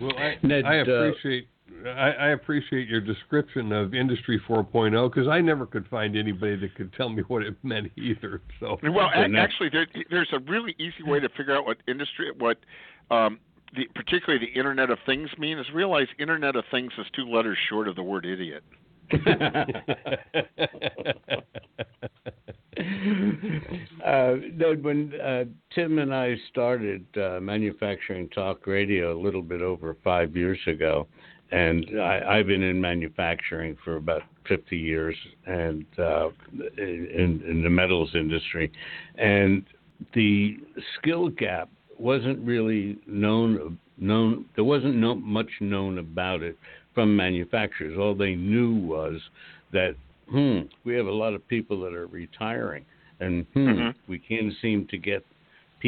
Well, 0.00 0.12
I, 0.18 0.36
Ned, 0.42 0.64
I 0.64 0.80
uh, 0.80 0.82
appreciate 0.82 1.44
uh, 1.44 1.55
I, 1.84 2.10
I, 2.10 2.28
appreciate 2.30 2.88
your 2.88 3.00
description 3.00 3.72
of 3.72 3.94
Industry 3.94 4.40
4.0 4.48 5.12
because 5.12 5.28
I 5.28 5.40
never 5.40 5.66
could 5.66 5.86
find 5.88 6.16
anybody 6.16 6.56
that 6.56 6.74
could 6.74 6.92
tell 6.94 7.08
me 7.08 7.22
what 7.28 7.42
it 7.42 7.56
meant 7.62 7.92
either. 7.96 8.40
So 8.60 8.78
well, 8.82 9.10
actually, 9.14 9.68
there, 9.70 9.86
there's 10.10 10.30
a 10.32 10.38
really 10.50 10.74
easy 10.78 11.02
way 11.04 11.20
to 11.20 11.28
figure 11.30 11.56
out 11.56 11.66
what 11.66 11.78
industry 11.86 12.30
what 12.38 12.58
um, 13.10 13.38
the, 13.74 13.86
particularly 13.94 14.44
the 14.44 14.58
Internet 14.58 14.90
of 14.90 14.98
Things 15.06 15.30
mean 15.38 15.58
is 15.58 15.66
realize 15.74 16.06
Internet 16.18 16.56
of 16.56 16.64
Things 16.70 16.92
is 16.98 17.06
two 17.14 17.28
letters 17.28 17.58
short 17.68 17.88
of 17.88 17.96
the 17.96 18.02
word 18.02 18.26
idiot. 18.26 18.62
uh, 24.04 24.34
when 24.82 25.12
uh, 25.20 25.44
Tim 25.74 25.98
and 25.98 26.12
I 26.14 26.36
started 26.50 27.06
uh, 27.16 27.38
manufacturing 27.40 28.28
talk 28.30 28.66
radio 28.66 29.16
a 29.16 29.20
little 29.20 29.42
bit 29.42 29.62
over 29.62 29.96
five 30.02 30.34
years 30.36 30.58
ago, 30.66 31.06
and 31.52 32.00
I, 32.00 32.38
have 32.38 32.46
been 32.46 32.62
in 32.62 32.80
manufacturing 32.80 33.76
for 33.84 33.96
about 33.96 34.22
50 34.48 34.76
years, 34.76 35.16
and 35.46 35.84
uh, 35.98 36.28
in, 36.76 37.42
in 37.46 37.62
the 37.62 37.70
metals 37.70 38.10
industry, 38.14 38.70
and 39.16 39.64
the 40.14 40.56
skill 40.98 41.28
gap 41.28 41.68
wasn't 41.98 42.38
really 42.40 42.98
known 43.06 43.78
known 43.98 44.44
there 44.54 44.64
wasn't 44.64 44.94
no, 44.96 45.14
much 45.14 45.48
known 45.60 45.98
about 45.98 46.42
it 46.42 46.58
from 46.94 47.16
manufacturers. 47.16 47.96
All 47.98 48.14
they 48.14 48.34
knew 48.34 48.74
was 48.74 49.20
that 49.72 49.94
hmm, 50.30 50.60
we 50.84 50.94
have 50.94 51.06
a 51.06 51.12
lot 51.12 51.34
of 51.34 51.46
people 51.48 51.80
that 51.82 51.94
are 51.94 52.06
retiring, 52.06 52.84
and 53.20 53.46
hmm, 53.54 53.68
mm-hmm. 53.68 54.10
we 54.10 54.18
can't 54.18 54.52
seem 54.60 54.86
to 54.88 54.98
get 54.98 55.24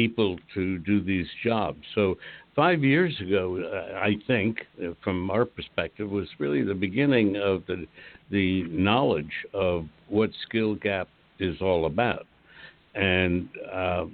people 0.01 0.37
to 0.53 0.77
do 0.79 1.03
these 1.03 1.27
jobs. 1.43 1.79
So 1.93 2.15
five 2.55 2.83
years 2.83 3.13
ago, 3.19 3.43
uh, 3.57 3.97
I 3.97 4.11
think, 4.27 4.59
uh, 4.81 4.93
from 5.03 5.29
our 5.29 5.43
perspective, 5.43 6.09
was 6.09 6.27
really 6.39 6.63
the 6.63 6.79
beginning 6.87 7.35
of 7.35 7.57
the 7.67 7.85
the 8.31 8.63
knowledge 8.89 9.35
of 9.53 9.77
what 10.07 10.29
skill 10.45 10.75
gap 10.75 11.07
is 11.39 11.55
all 11.61 11.85
about, 11.85 12.25
and. 12.95 13.49
Uh, 13.81 14.05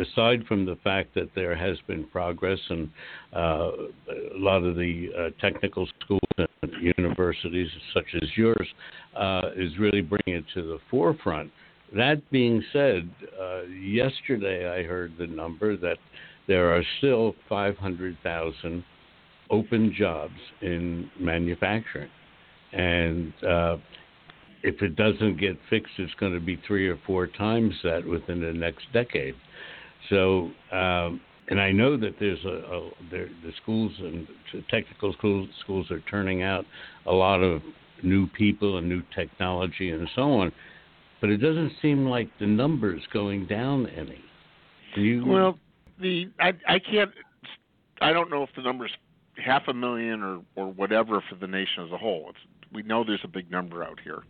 aside 0.00 0.40
from 0.46 0.64
the 0.64 0.78
fact 0.84 1.08
that 1.16 1.28
there 1.34 1.56
has 1.56 1.76
been 1.88 2.04
progress 2.18 2.60
and 2.68 2.88
uh, 3.34 3.70
a 4.36 4.38
lot 4.48 4.62
of 4.62 4.76
the 4.76 5.08
uh, 5.18 5.30
technical 5.40 5.84
schools 5.98 6.20
and 6.38 6.72
universities 6.80 7.68
such 7.92 8.06
as 8.22 8.28
yours 8.36 8.68
uh, 9.16 9.50
is 9.56 9.76
really 9.78 10.00
bringing 10.00 10.36
it 10.40 10.44
to 10.54 10.62
the 10.62 10.78
forefront. 10.88 11.50
That 11.92 12.22
being 12.30 12.62
said, 12.72 13.08
uh, 13.40 13.62
yesterday 13.62 14.68
I 14.68 14.82
heard 14.84 15.12
the 15.18 15.26
number 15.26 15.76
that 15.76 15.98
there 16.46 16.74
are 16.74 16.82
still 16.98 17.34
500,000 17.48 18.84
open 19.50 19.94
jobs 19.96 20.34
in 20.62 21.10
manufacturing. 21.18 22.10
And 22.72 23.32
uh, 23.44 23.76
if 24.62 24.82
it 24.82 24.96
doesn't 24.96 25.38
get 25.38 25.56
fixed, 25.70 25.92
it's 25.98 26.12
going 26.14 26.32
to 26.32 26.40
be 26.40 26.60
three 26.66 26.88
or 26.88 26.98
four 27.06 27.26
times 27.26 27.74
that 27.84 28.06
within 28.06 28.40
the 28.40 28.52
next 28.52 28.86
decade. 28.92 29.34
So, 30.10 30.50
um, 30.72 31.20
and 31.48 31.60
I 31.60 31.70
know 31.72 31.96
that 31.98 32.14
there's 32.18 32.42
a, 32.44 32.48
a 32.48 32.90
there, 33.10 33.28
the 33.42 33.52
schools 33.62 33.92
and 33.98 34.26
technical 34.70 35.12
schools 35.12 35.48
schools 35.62 35.90
are 35.90 36.00
turning 36.10 36.42
out 36.42 36.64
a 37.06 37.12
lot 37.12 37.42
of 37.42 37.60
new 38.02 38.26
people 38.28 38.78
and 38.78 38.88
new 38.88 39.02
technology 39.14 39.90
and 39.90 40.08
so 40.14 40.22
on, 40.22 40.52
but 41.24 41.30
it 41.30 41.38
doesn't 41.38 41.72
seem 41.80 42.04
like 42.04 42.28
the 42.38 42.46
numbers 42.46 43.00
going 43.10 43.46
down 43.46 43.86
any. 43.96 44.22
You, 44.94 45.24
well, 45.24 45.58
the 45.98 46.28
I 46.38 46.52
I 46.68 46.78
can't 46.78 47.12
I 48.02 48.12
don't 48.12 48.28
know 48.28 48.42
if 48.42 48.50
the 48.54 48.60
number's 48.60 48.90
half 49.42 49.62
a 49.68 49.72
million 49.72 50.22
or 50.22 50.42
or 50.54 50.70
whatever 50.70 51.24
for 51.26 51.36
the 51.36 51.46
nation 51.46 51.82
as 51.82 51.92
a 51.92 51.96
whole. 51.96 52.26
It's, 52.28 52.38
we 52.74 52.82
know 52.82 53.04
there's 53.04 53.22
a 53.24 53.28
big 53.28 53.50
number 53.50 53.82
out 53.82 54.00
here, 54.04 54.22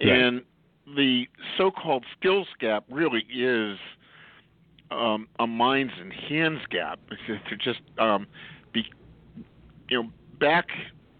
right. 0.00 0.06
and 0.06 0.42
the 0.94 1.24
so-called 1.56 2.04
skills 2.18 2.48
gap 2.60 2.84
really 2.90 3.24
is 3.34 3.78
um, 4.90 5.26
a 5.38 5.46
minds 5.46 5.94
and 5.98 6.12
hands 6.12 6.60
gap 6.68 7.00
to 7.26 7.56
just 7.56 7.80
um, 7.96 8.26
be, 8.74 8.84
you 9.88 10.02
know, 10.02 10.10
back. 10.38 10.66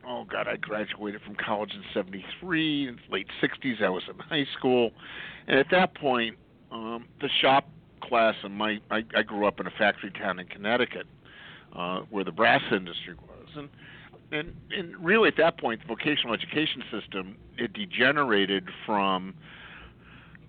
Oh 0.07 0.25
God, 0.25 0.49
I 0.49 0.57
graduated 0.57 1.23
from 1.23 1.37
college 1.37 1.73
in 1.75 1.83
'73. 1.95 2.89
In 2.89 2.97
the 2.97 3.13
late 3.13 3.29
'60s, 3.43 3.83
I 3.83 3.89
was 3.89 4.03
in 4.09 4.19
high 4.19 4.47
school, 4.57 4.91
and 5.47 5.59
at 5.59 5.67
that 5.71 5.95
point, 5.95 6.37
um, 6.71 7.07
the 7.21 7.29
shop 7.41 7.69
class 8.03 8.35
in 8.43 8.53
my 8.53 8.81
I, 8.91 9.05
I 9.17 9.23
grew 9.23 9.47
up 9.47 9.61
in 9.61 9.67
a 9.67 9.71
factory 9.71 10.11
town 10.11 10.39
in 10.39 10.47
Connecticut, 10.47 11.07
uh, 11.75 12.01
where 12.11 12.25
the 12.25 12.33
brass 12.33 12.63
industry 12.73 13.15
was, 13.15 13.49
and 13.57 13.69
and 14.33 14.55
and 14.77 14.97
really 15.05 15.29
at 15.29 15.37
that 15.37 15.59
point, 15.59 15.81
the 15.81 15.87
vocational 15.87 16.35
education 16.35 16.83
system 16.91 17.37
it 17.59 17.73
degenerated 17.73 18.69
from 18.85 19.35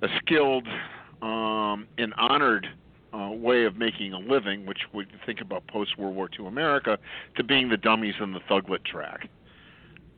a 0.01 0.07
skilled 0.17 0.67
um, 1.21 1.87
and 1.97 2.13
honored 2.17 2.67
uh, 3.13 3.29
way 3.29 3.65
of 3.65 3.77
making 3.77 4.13
a 4.13 4.19
living, 4.19 4.65
which 4.65 4.79
we 4.93 5.05
think 5.25 5.41
about 5.41 5.67
post 5.67 5.97
World 5.97 6.15
War 6.15 6.29
II 6.37 6.47
America, 6.47 6.97
to 7.35 7.43
being 7.43 7.69
the 7.69 7.77
dummies 7.77 8.15
in 8.19 8.33
the 8.33 8.39
thuglet 8.39 8.83
track. 8.83 9.29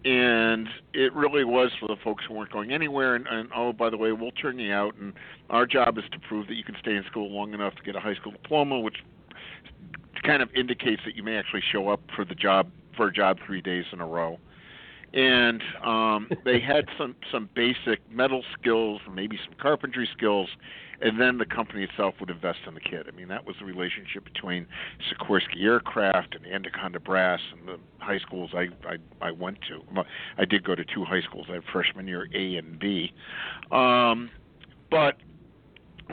And 0.06 0.70
it 0.94 1.14
really 1.14 1.44
was 1.44 1.72
for 1.80 1.88
the 1.88 1.96
folks 2.04 2.24
who 2.28 2.36
weren't 2.36 2.52
going 2.52 2.72
anywhere. 2.72 3.16
And, 3.16 3.26
and 3.28 3.50
oh, 3.56 3.74
by 3.74 3.90
the 3.90 3.98
way, 3.98 4.12
we'll 4.12 4.32
turn 4.32 4.60
you 4.60 4.72
out. 4.72 4.96
And 4.98 5.14
our 5.50 5.66
job 5.66 5.98
is 5.98 6.04
to 6.12 6.20
prove 6.20 6.48
that 6.48 6.54
you 6.54 6.64
can 6.64 6.76
stay 6.80 6.96
in 6.96 7.04
school 7.10 7.32
long 7.32 7.54
enough 7.54 7.74
to 7.76 7.82
get 7.82 7.96
a 7.96 8.00
high 8.00 8.14
school 8.14 8.32
diploma, 8.32 8.80
which 8.80 8.98
kind 10.24 10.44
of 10.44 10.50
indicates 10.56 11.02
that 11.06 11.16
you 11.16 11.24
may 11.24 11.36
actually 11.36 11.64
show 11.72 11.90
up 11.90 12.02
for 12.16 12.24
the 12.24 12.36
job 12.36 12.70
for 12.96 13.08
a 13.08 13.14
job 13.14 13.38
three 13.46 13.62
days 13.62 13.84
in 13.92 14.00
a 14.00 14.06
row 14.06 14.40
and 15.16 15.64
um, 15.84 16.30
they 16.44 16.60
had 16.60 16.86
some 16.98 17.16
some 17.32 17.50
basic 17.56 18.00
metal 18.12 18.44
skills, 18.60 19.00
maybe 19.12 19.40
some 19.44 19.56
carpentry 19.60 20.08
skills, 20.16 20.50
and 21.02 21.20
then 21.20 21.38
the 21.38 21.46
company 21.46 21.84
itself 21.84 22.16
would 22.20 22.30
invest 22.30 22.60
in 22.68 22.74
the 22.74 22.82
kid. 22.82 23.08
I 23.08 23.16
mean, 23.16 23.30
that 23.30 23.46
was 23.46 23.56
the 23.60 23.66
relationship 23.66 24.26
between 24.26 24.68
Sikorsky 25.10 25.64
Aircraft 25.64 26.36
and 26.36 26.46
Anaconda 26.46 27.00
Brass 27.00 27.40
and 27.58 27.68
the 27.68 27.80
high 28.00 28.20
schools 28.20 28.52
I 28.54 28.68
I, 28.88 28.98
I 29.22 29.32
went 29.32 29.60
to. 29.70 29.82
I 30.38 30.44
did 30.44 30.66
go 30.66 30.76
to 30.76 30.84
two 30.84 31.06
high 31.06 31.22
schools. 31.22 31.48
I 31.50 31.54
had 31.54 31.64
freshman 31.72 32.08
year 32.08 32.28
A 32.36 32.58
and 32.58 32.78
B, 32.78 33.14
um, 33.72 34.30
but 34.92 35.16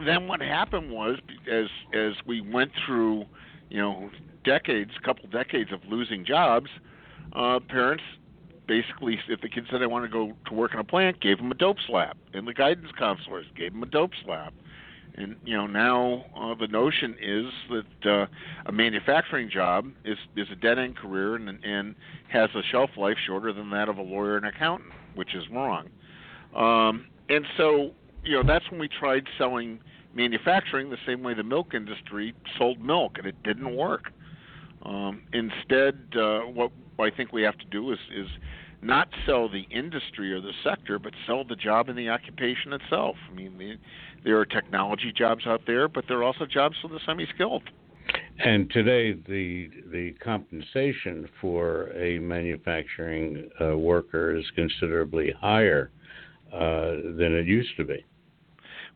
then 0.06 0.28
what 0.28 0.40
happened 0.40 0.92
was 0.92 1.18
as 1.50 1.66
as 1.92 2.12
we 2.24 2.40
went 2.40 2.70
through, 2.86 3.24
you 3.68 3.78
know, 3.78 4.10
decades, 4.44 4.92
couple 5.04 5.28
decades 5.28 5.72
of 5.72 5.80
losing 5.88 6.24
jobs, 6.24 6.68
uh, 7.34 7.58
parents 7.68 8.04
basically, 8.66 9.18
if 9.28 9.40
the 9.40 9.48
kid 9.48 9.66
said 9.70 9.80
they 9.80 9.86
want 9.86 10.04
to 10.04 10.10
go 10.10 10.32
to 10.46 10.54
work 10.54 10.74
in 10.74 10.80
a 10.80 10.84
plant, 10.84 11.20
gave 11.20 11.38
them 11.38 11.50
a 11.50 11.54
dope 11.54 11.78
slap, 11.86 12.16
and 12.32 12.46
the 12.46 12.54
guidance 12.54 12.90
counselors 12.98 13.46
gave 13.56 13.72
them 13.72 13.82
a 13.82 13.86
dope 13.86 14.12
slap. 14.24 14.54
And 15.14 15.36
you 15.44 15.56
know 15.56 15.66
now 15.66 16.24
uh, 16.34 16.54
the 16.54 16.68
notion 16.68 17.14
is 17.20 17.46
that 17.70 18.10
uh, 18.10 18.26
a 18.64 18.72
manufacturing 18.72 19.50
job 19.50 19.90
is 20.04 20.16
is 20.36 20.48
a 20.50 20.56
dead 20.56 20.78
end 20.78 20.96
career 20.96 21.34
and 21.34 21.48
and 21.62 21.94
has 22.28 22.48
a 22.54 22.62
shelf 22.62 22.90
life 22.96 23.18
shorter 23.26 23.52
than 23.52 23.70
that 23.70 23.90
of 23.90 23.98
a 23.98 24.02
lawyer 24.02 24.36
and 24.38 24.46
accountant, 24.46 24.92
which 25.14 25.34
is 25.34 25.44
wrong. 25.50 25.88
Um, 26.56 27.06
and 27.28 27.44
so 27.58 27.90
you 28.24 28.36
know 28.36 28.42
that's 28.42 28.70
when 28.70 28.80
we 28.80 28.88
tried 28.88 29.26
selling 29.36 29.80
manufacturing 30.14 30.90
the 30.90 30.98
same 31.06 31.22
way 31.22 31.34
the 31.34 31.42
milk 31.42 31.74
industry 31.74 32.34
sold 32.56 32.80
milk, 32.80 33.18
and 33.18 33.26
it 33.26 33.42
didn't 33.42 33.76
work. 33.76 34.12
Um, 34.84 35.22
instead, 35.32 35.98
uh, 36.16 36.40
what 36.40 36.72
I 37.02 37.10
think 37.10 37.32
we 37.32 37.42
have 37.42 37.58
to 37.58 37.66
do 37.66 37.92
is 37.92 37.98
is 38.14 38.28
not 38.82 39.08
sell 39.26 39.48
the 39.48 39.64
industry 39.70 40.32
or 40.32 40.40
the 40.40 40.52
sector, 40.64 40.98
but 40.98 41.12
sell 41.26 41.44
the 41.44 41.54
job 41.56 41.88
and 41.88 41.96
the 41.96 42.08
occupation 42.08 42.72
itself. 42.72 43.14
I 43.30 43.34
mean, 43.34 43.56
the, 43.56 43.76
there 44.24 44.38
are 44.38 44.44
technology 44.44 45.12
jobs 45.16 45.46
out 45.46 45.62
there, 45.66 45.86
but 45.86 46.04
there 46.08 46.18
are 46.18 46.24
also 46.24 46.46
jobs 46.46 46.76
for 46.82 46.88
the 46.88 46.98
semi-skilled. 47.06 47.62
And 48.38 48.70
today, 48.70 49.12
the 49.12 49.70
the 49.92 50.12
compensation 50.22 51.28
for 51.40 51.92
a 51.92 52.18
manufacturing 52.18 53.48
uh, 53.60 53.76
worker 53.76 54.36
is 54.36 54.44
considerably 54.54 55.32
higher 55.40 55.90
uh, 56.52 56.92
than 57.18 57.36
it 57.38 57.46
used 57.46 57.76
to 57.76 57.84
be. 57.84 58.04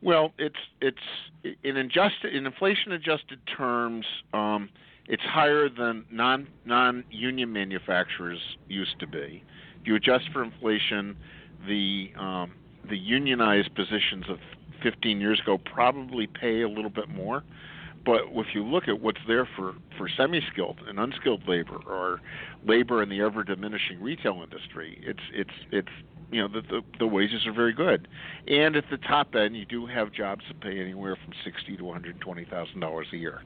Well, 0.02 0.32
it's 0.38 0.56
it's 0.80 1.56
in 1.62 1.76
adjusted 1.76 2.34
in 2.34 2.46
inflation 2.46 2.92
adjusted 2.92 3.38
terms. 3.56 4.04
Um, 4.32 4.68
it's 5.08 5.22
higher 5.22 5.68
than 5.68 6.04
non 6.10 6.48
non 6.64 7.04
union 7.10 7.52
manufacturers 7.52 8.40
used 8.68 8.98
to 9.00 9.06
be. 9.06 9.44
If 9.80 9.86
you 9.86 9.94
adjust 9.94 10.24
for 10.32 10.42
inflation, 10.42 11.16
the 11.66 12.12
um, 12.18 12.52
the 12.88 12.98
unionized 12.98 13.74
positions 13.74 14.24
of 14.28 14.38
15 14.82 15.20
years 15.20 15.40
ago 15.40 15.58
probably 15.58 16.26
pay 16.26 16.62
a 16.62 16.68
little 16.68 16.90
bit 16.90 17.08
more. 17.08 17.42
But 18.04 18.22
if 18.32 18.54
you 18.54 18.64
look 18.64 18.86
at 18.86 19.00
what's 19.00 19.18
there 19.26 19.48
for, 19.56 19.74
for 19.98 20.08
semi-skilled 20.08 20.78
and 20.86 21.00
unskilled 21.00 21.42
labor, 21.48 21.80
or 21.88 22.20
labor 22.64 23.02
in 23.02 23.08
the 23.08 23.20
ever 23.20 23.42
diminishing 23.42 24.00
retail 24.00 24.42
industry, 24.44 25.00
it's 25.02 25.22
it's 25.32 25.50
it's 25.72 25.88
you 26.30 26.40
know 26.40 26.46
the, 26.46 26.60
the 26.62 26.82
the 27.00 27.06
wages 27.06 27.46
are 27.46 27.52
very 27.52 27.72
good, 27.72 28.06
and 28.46 28.76
at 28.76 28.84
the 28.90 28.96
top 28.98 29.34
end 29.34 29.56
you 29.56 29.64
do 29.64 29.86
have 29.86 30.12
jobs 30.12 30.44
that 30.46 30.60
pay 30.60 30.78
anywhere 30.78 31.16
from 31.16 31.32
sixty 31.44 31.76
to 31.76 31.84
one 31.84 31.94
hundred 31.94 32.20
twenty 32.20 32.44
thousand 32.44 32.78
dollars 32.78 33.08
a 33.12 33.16
year. 33.16 33.42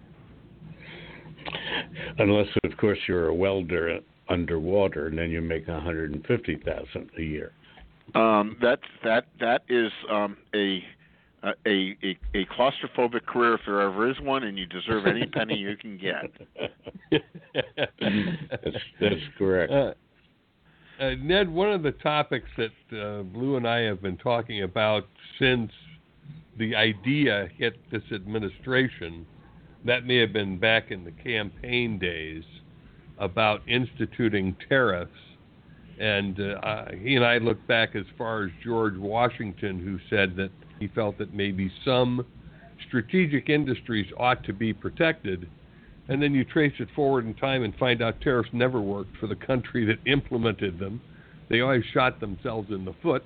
Unless, 2.18 2.48
of 2.64 2.76
course, 2.76 2.98
you're 3.06 3.28
a 3.28 3.34
welder 3.34 4.00
underwater, 4.28 5.08
and 5.08 5.18
then 5.18 5.30
you 5.30 5.40
make 5.40 5.68
one 5.68 5.82
hundred 5.82 6.12
and 6.12 6.24
fifty 6.26 6.56
thousand 6.56 7.10
a 7.18 7.22
year. 7.22 7.52
Um, 8.14 8.56
that 8.60 8.80
that 9.04 9.26
that 9.40 9.62
is 9.68 9.90
um, 10.10 10.36
a 10.54 10.82
a, 11.42 11.50
a 11.66 12.18
a 12.34 12.46
claustrophobic 12.46 13.26
career 13.26 13.54
if 13.54 13.60
there 13.66 13.80
ever 13.80 14.10
is 14.10 14.20
one, 14.20 14.44
and 14.44 14.58
you 14.58 14.66
deserve 14.66 15.06
any 15.06 15.26
penny 15.26 15.56
you 15.56 15.76
can 15.76 15.96
get. 15.98 16.30
that's, 18.00 18.76
that's 19.00 19.20
correct. 19.38 19.72
Uh, 19.72 19.94
uh, 21.02 21.14
Ned, 21.22 21.48
one 21.48 21.72
of 21.72 21.82
the 21.82 21.92
topics 21.92 22.48
that 22.58 22.70
uh, 22.92 23.22
Lou 23.36 23.56
and 23.56 23.66
I 23.66 23.80
have 23.80 24.02
been 24.02 24.18
talking 24.18 24.62
about 24.62 25.06
since 25.38 25.72
the 26.58 26.76
idea 26.76 27.48
hit 27.56 27.78
this 27.90 28.02
administration, 28.12 29.24
that 29.84 30.04
may 30.04 30.18
have 30.18 30.32
been 30.32 30.58
back 30.58 30.90
in 30.90 31.04
the 31.04 31.12
campaign 31.12 31.98
days, 31.98 32.44
about 33.18 33.60
instituting 33.68 34.56
tariffs. 34.68 35.12
And 36.00 36.40
uh, 36.40 36.86
he 37.02 37.16
and 37.16 37.24
I 37.24 37.38
look 37.38 37.64
back 37.66 37.94
as 37.94 38.06
far 38.16 38.44
as 38.44 38.50
George 38.64 38.96
Washington, 38.96 39.78
who 39.78 39.98
said 40.08 40.34
that 40.36 40.50
he 40.78 40.88
felt 40.88 41.18
that 41.18 41.34
maybe 41.34 41.70
some 41.84 42.24
strategic 42.88 43.50
industries 43.50 44.10
ought 44.16 44.42
to 44.44 44.54
be 44.54 44.72
protected. 44.72 45.48
And 46.08 46.22
then 46.22 46.34
you 46.34 46.44
trace 46.44 46.72
it 46.78 46.88
forward 46.96 47.26
in 47.26 47.34
time 47.34 47.62
and 47.62 47.74
find 47.76 48.02
out 48.02 48.20
tariffs 48.22 48.48
never 48.52 48.80
worked 48.80 49.16
for 49.18 49.26
the 49.26 49.36
country 49.36 49.84
that 49.84 50.10
implemented 50.10 50.78
them. 50.78 51.02
They 51.50 51.60
always 51.60 51.84
shot 51.92 52.18
themselves 52.20 52.70
in 52.70 52.84
the 52.84 52.94
foot. 53.02 53.22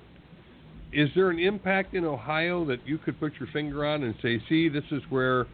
Is 0.91 1.09
there 1.15 1.29
an 1.29 1.39
impact 1.39 1.93
in 1.93 2.05
Ohio 2.05 2.65
that 2.65 2.85
you 2.85 2.97
could 2.97 3.19
put 3.19 3.33
your 3.39 3.49
finger 3.53 3.85
on 3.85 4.03
and 4.03 4.15
say, 4.21 4.41
see, 4.49 4.69
this 4.69 4.83
is 4.91 5.01
where 5.09 5.47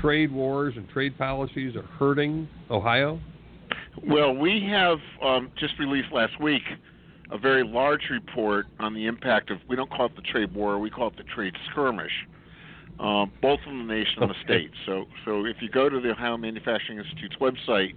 trade 0.00 0.32
wars 0.32 0.74
and 0.76 0.88
trade 0.88 1.16
policies 1.18 1.76
are 1.76 1.82
hurting 1.98 2.48
Ohio? 2.70 3.20
Well, 4.06 4.34
we 4.34 4.62
have 4.70 4.98
um, 5.22 5.50
just 5.58 5.78
released 5.78 6.12
last 6.12 6.40
week 6.40 6.62
a 7.30 7.38
very 7.38 7.64
large 7.64 8.08
report 8.10 8.66
on 8.78 8.94
the 8.94 9.06
impact 9.06 9.50
of, 9.50 9.58
we 9.68 9.74
don't 9.74 9.90
call 9.90 10.06
it 10.06 10.16
the 10.16 10.22
trade 10.22 10.54
war, 10.54 10.78
we 10.78 10.90
call 10.90 11.08
it 11.08 11.16
the 11.16 11.24
trade 11.24 11.54
skirmish, 11.70 12.12
uh, 13.00 13.26
both 13.42 13.58
in 13.66 13.78
the 13.78 13.94
nation 13.94 14.22
and 14.22 14.30
the 14.30 14.44
state. 14.44 14.70
So, 14.84 15.06
so 15.24 15.44
if 15.44 15.56
you 15.60 15.68
go 15.68 15.88
to 15.88 16.00
the 16.00 16.10
Ohio 16.10 16.36
Manufacturing 16.36 16.98
Institute's 16.98 17.36
website, 17.36 17.94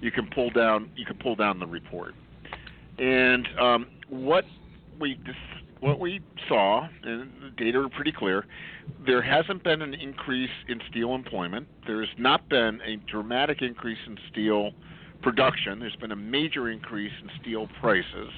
you 0.00 0.10
can 0.10 0.28
pull 0.34 0.50
down 0.50 0.90
you 0.96 1.06
can 1.06 1.16
pull 1.16 1.36
down 1.36 1.60
the 1.60 1.66
report. 1.66 2.14
And 2.98 3.48
um, 3.60 3.86
what 4.08 4.44
we 5.00 5.18
what 5.82 5.98
we 5.98 6.20
saw, 6.48 6.88
and 7.02 7.28
the 7.42 7.50
data 7.56 7.80
are 7.80 7.88
pretty 7.88 8.12
clear, 8.12 8.46
there 9.04 9.20
hasn't 9.20 9.64
been 9.64 9.82
an 9.82 9.94
increase 9.94 10.50
in 10.68 10.80
steel 10.88 11.12
employment. 11.12 11.66
There 11.88 12.00
has 12.00 12.08
not 12.16 12.48
been 12.48 12.80
a 12.82 12.96
dramatic 13.10 13.62
increase 13.62 13.98
in 14.06 14.16
steel 14.30 14.70
production. 15.22 15.80
There's 15.80 15.96
been 15.96 16.12
a 16.12 16.16
major 16.16 16.70
increase 16.70 17.10
in 17.20 17.28
steel 17.40 17.68
prices. 17.80 18.30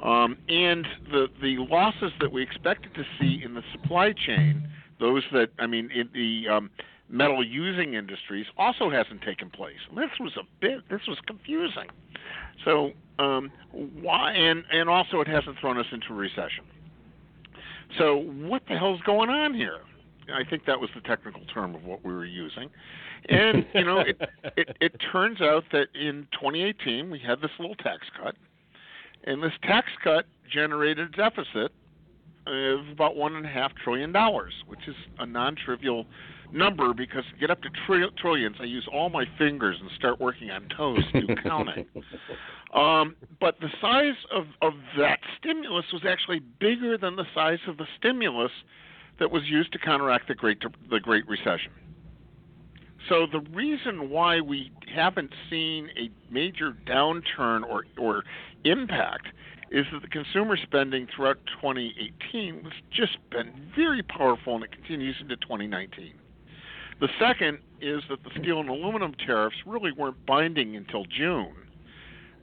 Um, 0.00 0.36
and 0.50 0.86
the 1.10 1.28
the 1.40 1.56
losses 1.70 2.12
that 2.20 2.30
we 2.30 2.42
expected 2.42 2.94
to 2.94 3.04
see 3.18 3.40
in 3.42 3.54
the 3.54 3.62
supply 3.72 4.12
chain, 4.12 4.68
those 5.00 5.22
that 5.32 5.48
I 5.58 5.66
mean, 5.66 5.90
in 5.90 6.10
the 6.12 6.54
um, 6.54 6.70
metal 7.08 7.44
using 7.44 7.94
industries, 7.94 8.46
also 8.56 8.90
hasn't 8.90 9.22
taken 9.22 9.50
place. 9.50 9.78
This 9.94 10.10
was 10.18 10.36
a 10.36 10.42
bit. 10.60 10.88
This 10.90 11.02
was 11.06 11.18
confusing. 11.26 11.88
So 12.64 12.92
um, 13.18 13.50
why? 13.72 14.32
And 14.32 14.64
and 14.72 14.88
also 14.88 15.20
it 15.20 15.28
hasn't 15.28 15.58
thrown 15.60 15.78
us 15.78 15.86
into 15.92 16.08
a 16.10 16.14
recession. 16.14 16.64
So 17.98 18.18
what 18.18 18.62
the 18.68 18.76
hell's 18.76 19.00
going 19.02 19.30
on 19.30 19.54
here? 19.54 19.80
I 20.34 20.42
think 20.48 20.64
that 20.66 20.80
was 20.80 20.90
the 20.94 21.00
technical 21.02 21.42
term 21.54 21.76
of 21.76 21.84
what 21.84 22.04
we 22.04 22.12
were 22.12 22.24
using. 22.24 22.68
And 23.28 23.64
you 23.74 23.84
know, 23.84 24.00
it, 24.00 24.20
it 24.56 24.76
it 24.80 24.92
turns 25.12 25.40
out 25.40 25.64
that 25.72 25.88
in 25.94 26.26
2018 26.32 27.10
we 27.10 27.18
had 27.20 27.40
this 27.40 27.50
little 27.58 27.76
tax 27.76 28.06
cut 28.20 28.34
and 29.26 29.42
this 29.42 29.52
tax 29.62 29.88
cut 30.02 30.26
generated 30.50 31.08
a 31.12 31.16
deficit 31.16 31.72
of 32.46 32.88
about 32.92 33.16
one 33.16 33.34
and 33.34 33.44
a 33.44 33.48
half 33.48 33.72
trillion 33.82 34.12
dollars, 34.12 34.52
which 34.68 34.86
is 34.86 34.94
a 35.18 35.26
non-trivial 35.26 36.06
number 36.56 36.94
because 36.94 37.24
to 37.32 37.38
get 37.38 37.50
up 37.50 37.62
to 37.62 37.68
tri- 37.86 38.08
trillions, 38.18 38.56
I 38.60 38.64
use 38.64 38.88
all 38.92 39.10
my 39.10 39.24
fingers 39.38 39.76
and 39.80 39.90
start 39.96 40.20
working 40.20 40.50
on 40.50 40.68
toes 40.76 41.04
to 41.12 41.20
do 41.26 41.34
counting. 41.42 41.86
um, 42.74 43.14
but 43.40 43.60
the 43.60 43.68
size 43.80 44.16
of, 44.34 44.46
of 44.62 44.74
that 44.98 45.20
stimulus 45.38 45.84
was 45.92 46.02
actually 46.08 46.40
bigger 46.58 46.98
than 46.98 47.16
the 47.16 47.26
size 47.34 47.58
of 47.68 47.76
the 47.76 47.86
stimulus 47.98 48.52
that 49.18 49.30
was 49.30 49.42
used 49.46 49.72
to 49.72 49.78
counteract 49.78 50.28
the 50.28 50.34
Great 50.34 50.62
the 50.90 51.00
Great 51.00 51.26
Recession. 51.28 51.72
So 53.08 53.26
the 53.30 53.40
reason 53.54 54.10
why 54.10 54.40
we 54.40 54.72
haven't 54.92 55.32
seen 55.48 55.90
a 55.96 56.10
major 56.32 56.76
downturn 56.86 57.62
or, 57.62 57.84
or 57.98 58.24
impact 58.64 59.28
is 59.70 59.86
that 59.92 60.02
the 60.02 60.08
consumer 60.08 60.56
spending 60.56 61.06
throughout 61.14 61.38
2018 61.60 62.64
has 62.64 62.72
just 62.90 63.18
been 63.30 63.70
very 63.76 64.02
powerful 64.02 64.54
and 64.56 64.64
it 64.64 64.72
continues 64.72 65.16
into 65.20 65.36
2019. 65.36 66.14
The 67.00 67.08
second 67.18 67.58
is 67.80 68.02
that 68.08 68.22
the 68.24 68.30
steel 68.40 68.60
and 68.60 68.68
aluminum 68.68 69.14
tariffs 69.14 69.56
really 69.66 69.92
weren't 69.92 70.24
binding 70.24 70.76
until 70.76 71.04
June. 71.04 71.54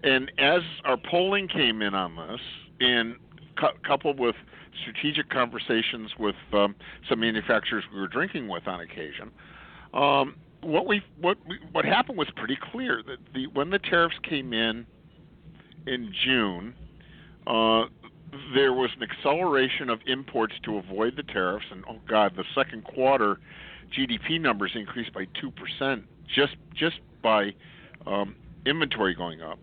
And 0.03 0.31
as 0.37 0.61
our 0.85 0.97
polling 0.97 1.47
came 1.47 1.81
in 1.81 1.95
on 1.95 2.15
this, 2.15 2.41
and 2.79 3.15
cu- 3.57 3.77
coupled 3.85 4.19
with 4.19 4.35
strategic 4.81 5.29
conversations 5.29 6.11
with 6.19 6.35
um, 6.51 6.75
some 7.09 7.19
manufacturers 7.21 7.83
we 7.93 7.99
were 7.99 8.07
drinking 8.07 8.47
with 8.47 8.67
on 8.67 8.81
occasion, 8.81 9.31
um, 9.93 10.35
what 10.61 10.85
we 10.87 11.01
what 11.19 11.37
we, 11.47 11.59
what 11.71 11.85
happened 11.85 12.17
was 12.17 12.27
pretty 12.35 12.57
clear 12.71 13.01
that 13.05 13.17
the 13.33 13.47
when 13.47 13.69
the 13.69 13.79
tariffs 13.79 14.15
came 14.23 14.53
in 14.53 14.85
in 15.87 16.13
June, 16.23 16.73
uh, 17.47 17.85
there 18.53 18.73
was 18.73 18.89
an 18.97 19.03
acceleration 19.03 19.89
of 19.89 19.99
imports 20.07 20.53
to 20.63 20.77
avoid 20.77 21.15
the 21.15 21.23
tariffs, 21.23 21.65
and 21.71 21.83
oh 21.89 21.99
god, 22.07 22.33
the 22.35 22.45
second 22.55 22.83
quarter 22.83 23.39
GDP 23.97 24.39
numbers 24.39 24.71
increased 24.75 25.13
by 25.13 25.25
two 25.39 25.51
percent 25.51 26.03
just 26.33 26.55
just 26.75 26.99
by 27.21 27.53
um, 28.05 28.35
inventory 28.65 29.13
going 29.15 29.41
up, 29.41 29.59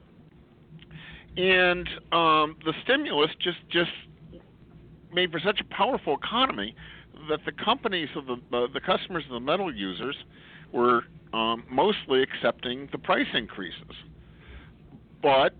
and 1.36 1.88
um, 2.12 2.56
the 2.64 2.72
stimulus 2.84 3.30
just 3.42 3.58
just 3.70 3.90
made 5.12 5.30
for 5.30 5.40
such 5.40 5.60
a 5.60 5.74
powerful 5.74 6.16
economy 6.22 6.74
that 7.28 7.40
the 7.44 7.52
companies 7.52 8.08
of 8.16 8.26
the 8.26 8.34
uh, 8.56 8.66
the 8.72 8.80
customers 8.80 9.24
of 9.26 9.32
the 9.32 9.40
metal 9.40 9.74
users 9.74 10.16
were 10.72 11.02
um, 11.32 11.64
mostly 11.70 12.22
accepting 12.22 12.88
the 12.92 12.98
price 12.98 13.26
increases, 13.34 13.94
but 15.22 15.56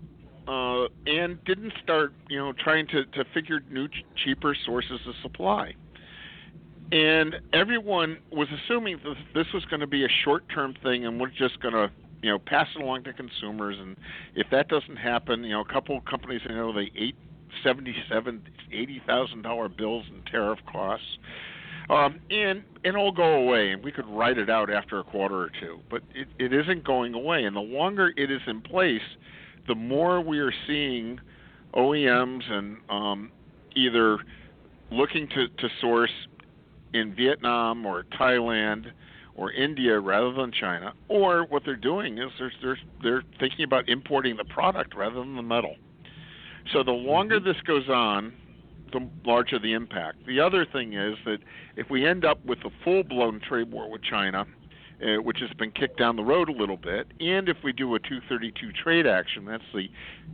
uh, 0.47 0.85
and 1.05 1.43
didn't 1.45 1.73
start, 1.83 2.13
you 2.29 2.37
know, 2.37 2.53
trying 2.63 2.87
to 2.87 3.05
to 3.05 3.23
figure 3.33 3.61
new 3.69 3.87
ch- 3.87 4.05
cheaper 4.23 4.55
sources 4.65 4.99
of 5.07 5.13
supply. 5.21 5.73
And 6.91 7.35
everyone 7.53 8.17
was 8.31 8.47
assuming 8.51 8.99
that 9.03 9.15
this 9.33 9.47
was 9.53 9.63
going 9.65 9.79
to 9.79 9.87
be 9.87 10.03
a 10.03 10.09
short-term 10.23 10.75
thing, 10.83 11.05
and 11.05 11.19
we're 11.19 11.29
just 11.29 11.59
going 11.61 11.73
to, 11.73 11.89
you 12.21 12.29
know, 12.29 12.39
pass 12.39 12.67
it 12.75 12.81
along 12.81 13.03
to 13.05 13.13
consumers. 13.13 13.77
And 13.79 13.95
if 14.35 14.47
that 14.51 14.67
doesn't 14.67 14.97
happen, 14.97 15.43
you 15.43 15.51
know, 15.51 15.61
a 15.61 15.73
couple 15.73 15.97
of 15.97 16.05
companies, 16.05 16.41
you 16.47 16.55
know, 16.55 16.73
they 16.73 16.91
eight 16.97 17.15
seventy-seven, 17.63 18.41
eighty 18.71 19.01
thousand 19.07 19.41
dollar 19.41 19.69
bills 19.69 20.05
in 20.09 20.21
tariff 20.31 20.59
costs 20.71 21.17
um, 21.91 22.19
and 22.29 22.63
and 22.83 22.95
it'll 22.95 23.11
go 23.11 23.33
away, 23.35 23.71
and 23.71 23.83
we 23.83 23.91
could 23.91 24.07
write 24.07 24.37
it 24.37 24.49
out 24.49 24.71
after 24.71 24.99
a 24.99 25.03
quarter 25.03 25.35
or 25.35 25.51
two. 25.59 25.79
But 25.89 26.01
it, 26.15 26.27
it 26.39 26.53
isn't 26.53 26.83
going 26.83 27.13
away, 27.13 27.43
and 27.43 27.55
the 27.55 27.61
longer 27.61 28.13
it 28.15 28.31
is 28.31 28.41
in 28.47 28.61
place, 28.61 29.01
the 29.67 29.75
more 29.75 30.21
we 30.21 30.39
are 30.39 30.53
seeing 30.65 31.19
OEMs 31.75 32.49
and 32.49 32.77
um, 32.89 33.31
either 33.75 34.17
looking 34.89 35.27
to, 35.29 35.47
to 35.47 35.69
source 35.79 36.11
in 36.93 37.15
Vietnam 37.15 37.85
or 37.85 38.03
Thailand 38.19 38.91
or 39.35 39.51
India 39.51 39.99
rather 39.99 40.33
than 40.33 40.51
China, 40.51 40.93
or 41.07 41.45
what 41.45 41.63
they're 41.65 41.75
doing 41.75 42.17
is 42.17 42.29
they're 42.37 42.51
they're, 42.61 42.77
they're 43.01 43.23
thinking 43.39 43.63
about 43.63 43.87
importing 43.89 44.35
the 44.37 44.45
product 44.45 44.95
rather 44.95 45.19
than 45.19 45.35
the 45.35 45.41
metal. 45.41 45.75
So 46.73 46.83
the 46.83 46.91
longer 46.91 47.37
mm-hmm. 47.37 47.47
this 47.47 47.57
goes 47.65 47.89
on, 47.89 48.33
the 48.91 49.09
larger 49.25 49.57
the 49.57 49.73
impact. 49.73 50.25
The 50.27 50.39
other 50.39 50.65
thing 50.65 50.93
is 50.93 51.15
that 51.25 51.37
if 51.75 51.89
we 51.89 52.05
end 52.05 52.25
up 52.25 52.43
with 52.45 52.59
a 52.65 52.69
full 52.83 53.03
blown 53.03 53.39
trade 53.39 53.71
war 53.71 53.89
with 53.89 54.03
China, 54.03 54.45
uh, 55.01 55.21
which 55.21 55.39
has 55.39 55.49
been 55.57 55.71
kicked 55.71 55.97
down 55.97 56.15
the 56.15 56.23
road 56.23 56.49
a 56.49 56.51
little 56.51 56.77
bit. 56.77 57.07
And 57.19 57.49
if 57.49 57.57
we 57.63 57.73
do 57.73 57.95
a 57.95 57.99
232 57.99 58.71
trade 58.83 59.07
action, 59.07 59.45
that's 59.45 59.63
the 59.73 59.89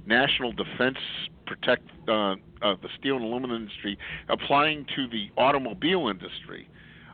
National 0.06 0.51
Defense 0.51 0.97
Protect 1.45 1.84
uh, 2.08 2.36
uh, 2.62 2.75
the 2.82 2.89
steel 2.99 3.15
and 3.15 3.25
aluminum 3.25 3.56
industry 3.56 3.97
applying 4.30 4.86
to 4.95 5.08
the 5.08 5.30
automobile 5.38 6.10
industry. 6.10 6.67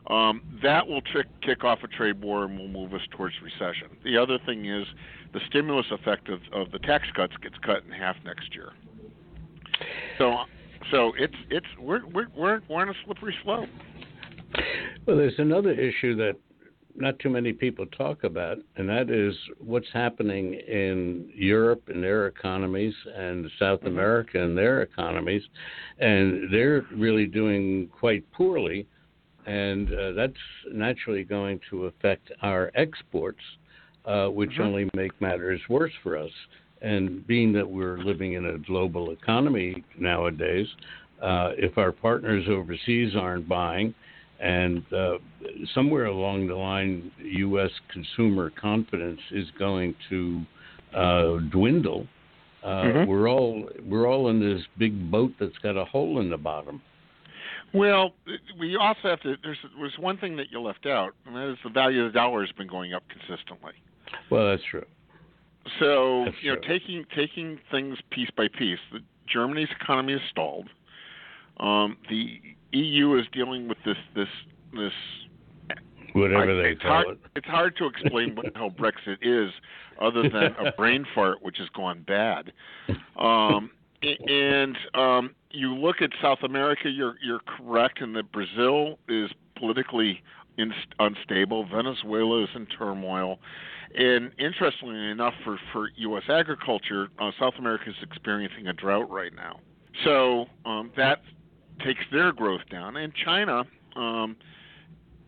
Um, 0.08 0.42
that 0.62 0.86
will 0.86 1.00
trick, 1.00 1.26
kick 1.40 1.64
off 1.64 1.78
a 1.82 1.88
trade 1.88 2.20
war 2.20 2.44
and 2.44 2.58
will 2.58 2.68
move 2.68 2.92
us 2.92 3.00
towards 3.10 3.36
recession. 3.42 3.96
The 4.04 4.18
other 4.18 4.38
thing 4.44 4.66
is 4.66 4.86
the 5.32 5.40
stimulus 5.48 5.86
effect 5.90 6.28
of, 6.28 6.40
of 6.52 6.70
the 6.72 6.78
tax 6.80 7.04
cuts 7.14 7.34
gets 7.42 7.56
cut 7.64 7.84
in 7.84 7.92
half 7.92 8.16
next 8.24 8.54
year. 8.54 8.72
So, 10.18 10.36
so 10.90 11.12
it's 11.18 11.34
it's 11.50 11.66
we're 11.78 12.04
we're 12.06 12.26
we're, 12.36 12.60
we're 12.68 12.82
on 12.82 12.90
a 12.90 12.94
slippery 13.04 13.34
slope. 13.42 13.68
Well, 15.06 15.16
there's 15.16 15.38
another 15.38 15.72
issue 15.72 16.16
that 16.16 16.36
not 16.96 17.18
too 17.18 17.30
many 17.30 17.52
people 17.52 17.86
talk 17.86 18.24
about, 18.24 18.58
and 18.76 18.88
that 18.88 19.10
is 19.10 19.34
what's 19.58 19.88
happening 19.92 20.54
in 20.54 21.30
Europe 21.34 21.82
and 21.88 22.02
their 22.02 22.26
economies 22.26 22.94
and 23.14 23.50
South 23.58 23.80
mm-hmm. 23.80 23.88
America 23.88 24.42
and 24.42 24.56
their 24.56 24.82
economies, 24.82 25.42
and 25.98 26.52
they're 26.52 26.86
really 26.94 27.26
doing 27.26 27.88
quite 27.88 28.30
poorly, 28.32 28.86
and 29.46 29.92
uh, 29.92 30.12
that's 30.12 30.32
naturally 30.72 31.24
going 31.24 31.60
to 31.70 31.86
affect 31.86 32.30
our 32.42 32.70
exports, 32.74 33.42
uh, 34.04 34.26
which 34.26 34.50
mm-hmm. 34.50 34.62
only 34.62 34.90
make 34.94 35.18
matters 35.20 35.60
worse 35.68 35.92
for 36.02 36.16
us. 36.16 36.30
And 36.80 37.26
being 37.26 37.52
that 37.54 37.68
we're 37.68 37.98
living 37.98 38.34
in 38.34 38.44
a 38.46 38.58
global 38.58 39.10
economy 39.10 39.82
nowadays, 39.98 40.66
uh, 41.22 41.52
if 41.56 41.78
our 41.78 41.92
partners 41.92 42.44
overseas 42.48 43.14
aren't 43.16 43.48
buying, 43.48 43.94
and 44.40 44.84
uh, 44.92 45.18
somewhere 45.74 46.06
along 46.06 46.48
the 46.48 46.54
line, 46.54 47.10
U.S. 47.22 47.70
consumer 47.92 48.50
confidence 48.50 49.20
is 49.30 49.46
going 49.58 49.94
to 50.10 50.42
uh, 50.94 51.38
dwindle. 51.50 52.06
Uh, 52.62 52.66
mm-hmm. 52.66 53.10
We're 53.10 53.28
all 53.28 53.68
we're 53.84 54.08
all 54.08 54.30
in 54.30 54.40
this 54.40 54.62
big 54.78 55.10
boat 55.10 55.32
that's 55.38 55.58
got 55.58 55.76
a 55.76 55.84
hole 55.84 56.20
in 56.20 56.30
the 56.30 56.38
bottom. 56.38 56.80
Well, 57.74 58.12
we 58.58 58.76
also 58.76 59.10
have 59.10 59.20
to. 59.22 59.34
There's 59.42 59.58
was 59.78 59.92
one 59.98 60.16
thing 60.16 60.36
that 60.36 60.46
you 60.50 60.60
left 60.60 60.86
out, 60.86 61.12
and 61.26 61.34
that 61.34 61.50
is 61.50 61.58
the 61.64 61.70
value 61.70 62.04
of 62.04 62.12
the 62.12 62.18
dollar 62.18 62.40
has 62.40 62.52
been 62.52 62.68
going 62.68 62.94
up 62.94 63.02
consistently. 63.08 63.72
Well, 64.30 64.48
that's 64.48 64.62
true. 64.70 64.86
So 65.80 66.24
that's 66.26 66.36
you 66.40 66.54
know, 66.54 66.60
true. 66.60 66.78
taking 66.78 67.04
taking 67.16 67.58
things 67.70 67.98
piece 68.10 68.30
by 68.36 68.48
piece, 68.48 68.78
the, 68.92 69.00
Germany's 69.26 69.68
economy 69.80 70.14
is 70.14 70.20
stalled. 70.30 70.68
Um, 71.60 71.96
the 72.08 72.40
EU 72.72 73.16
is 73.18 73.26
dealing 73.32 73.68
with 73.68 73.78
this 73.84 73.96
this 74.14 74.28
this 74.72 74.92
whatever 76.12 76.60
they 76.60 76.70
it's 76.70 76.82
call 76.82 76.90
hard, 76.90 77.08
it. 77.08 77.18
It's 77.36 77.46
hard 77.46 77.76
to 77.76 77.86
explain 77.86 78.34
what 78.34 78.46
how 78.54 78.68
Brexit 78.78 79.18
is, 79.22 79.52
other 80.00 80.22
than 80.22 80.54
a 80.58 80.72
brain 80.72 81.04
fart 81.14 81.42
which 81.42 81.58
has 81.58 81.68
gone 81.70 82.04
bad. 82.06 82.52
Um, 83.18 83.70
and 84.02 84.76
um, 84.94 85.34
you 85.50 85.74
look 85.74 86.02
at 86.02 86.10
South 86.20 86.42
America, 86.42 86.88
you're 86.88 87.14
you're 87.22 87.40
correct 87.40 88.00
in 88.00 88.12
that 88.14 88.32
Brazil 88.32 88.98
is 89.08 89.30
politically 89.56 90.22
unstable. 90.98 91.66
Venezuela 91.66 92.44
is 92.44 92.48
in 92.54 92.66
turmoil. 92.66 93.38
And 93.96 94.32
interestingly 94.38 95.10
enough, 95.10 95.34
for, 95.44 95.58
for 95.72 95.88
U.S. 95.96 96.24
agriculture, 96.28 97.08
uh, 97.20 97.30
South 97.38 97.54
America 97.58 97.90
is 97.90 97.96
experiencing 98.02 98.66
a 98.66 98.72
drought 98.72 99.08
right 99.08 99.32
now. 99.32 99.60
So 100.04 100.46
um, 100.66 100.90
that 100.96 101.22
takes 101.82 102.02
their 102.12 102.32
growth 102.32 102.62
down. 102.70 102.96
And 102.96 103.12
China 103.14 103.64
um, 103.96 104.36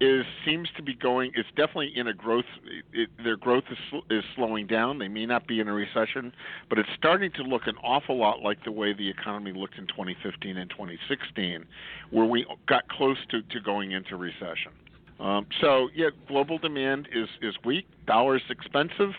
is 0.00 0.24
seems 0.44 0.68
to 0.76 0.82
be 0.82 0.94
going. 0.94 1.32
It's 1.34 1.48
definitely 1.50 1.92
in 1.94 2.06
a 2.08 2.12
growth. 2.12 2.44
It, 2.92 3.08
their 3.22 3.36
growth 3.36 3.64
is 3.70 4.02
is 4.10 4.24
slowing 4.34 4.66
down. 4.66 4.98
They 4.98 5.08
may 5.08 5.26
not 5.26 5.46
be 5.46 5.60
in 5.60 5.68
a 5.68 5.72
recession, 5.72 6.32
but 6.68 6.78
it's 6.78 6.88
starting 6.96 7.32
to 7.32 7.42
look 7.42 7.66
an 7.66 7.76
awful 7.82 8.18
lot 8.18 8.42
like 8.42 8.62
the 8.64 8.72
way 8.72 8.92
the 8.92 9.08
economy 9.08 9.52
looked 9.52 9.78
in 9.78 9.86
2015 9.86 10.56
and 10.56 10.70
2016, 10.70 11.64
where 12.10 12.26
we 12.26 12.46
got 12.68 12.88
close 12.88 13.18
to, 13.30 13.42
to 13.42 13.60
going 13.60 13.92
into 13.92 14.16
recession. 14.16 14.72
Um, 15.18 15.46
so 15.60 15.88
yeah, 15.94 16.10
global 16.28 16.58
demand 16.58 17.08
is 17.14 17.28
is 17.40 17.54
weak. 17.64 17.86
Dollar's 18.06 18.42
expensive. 18.50 19.12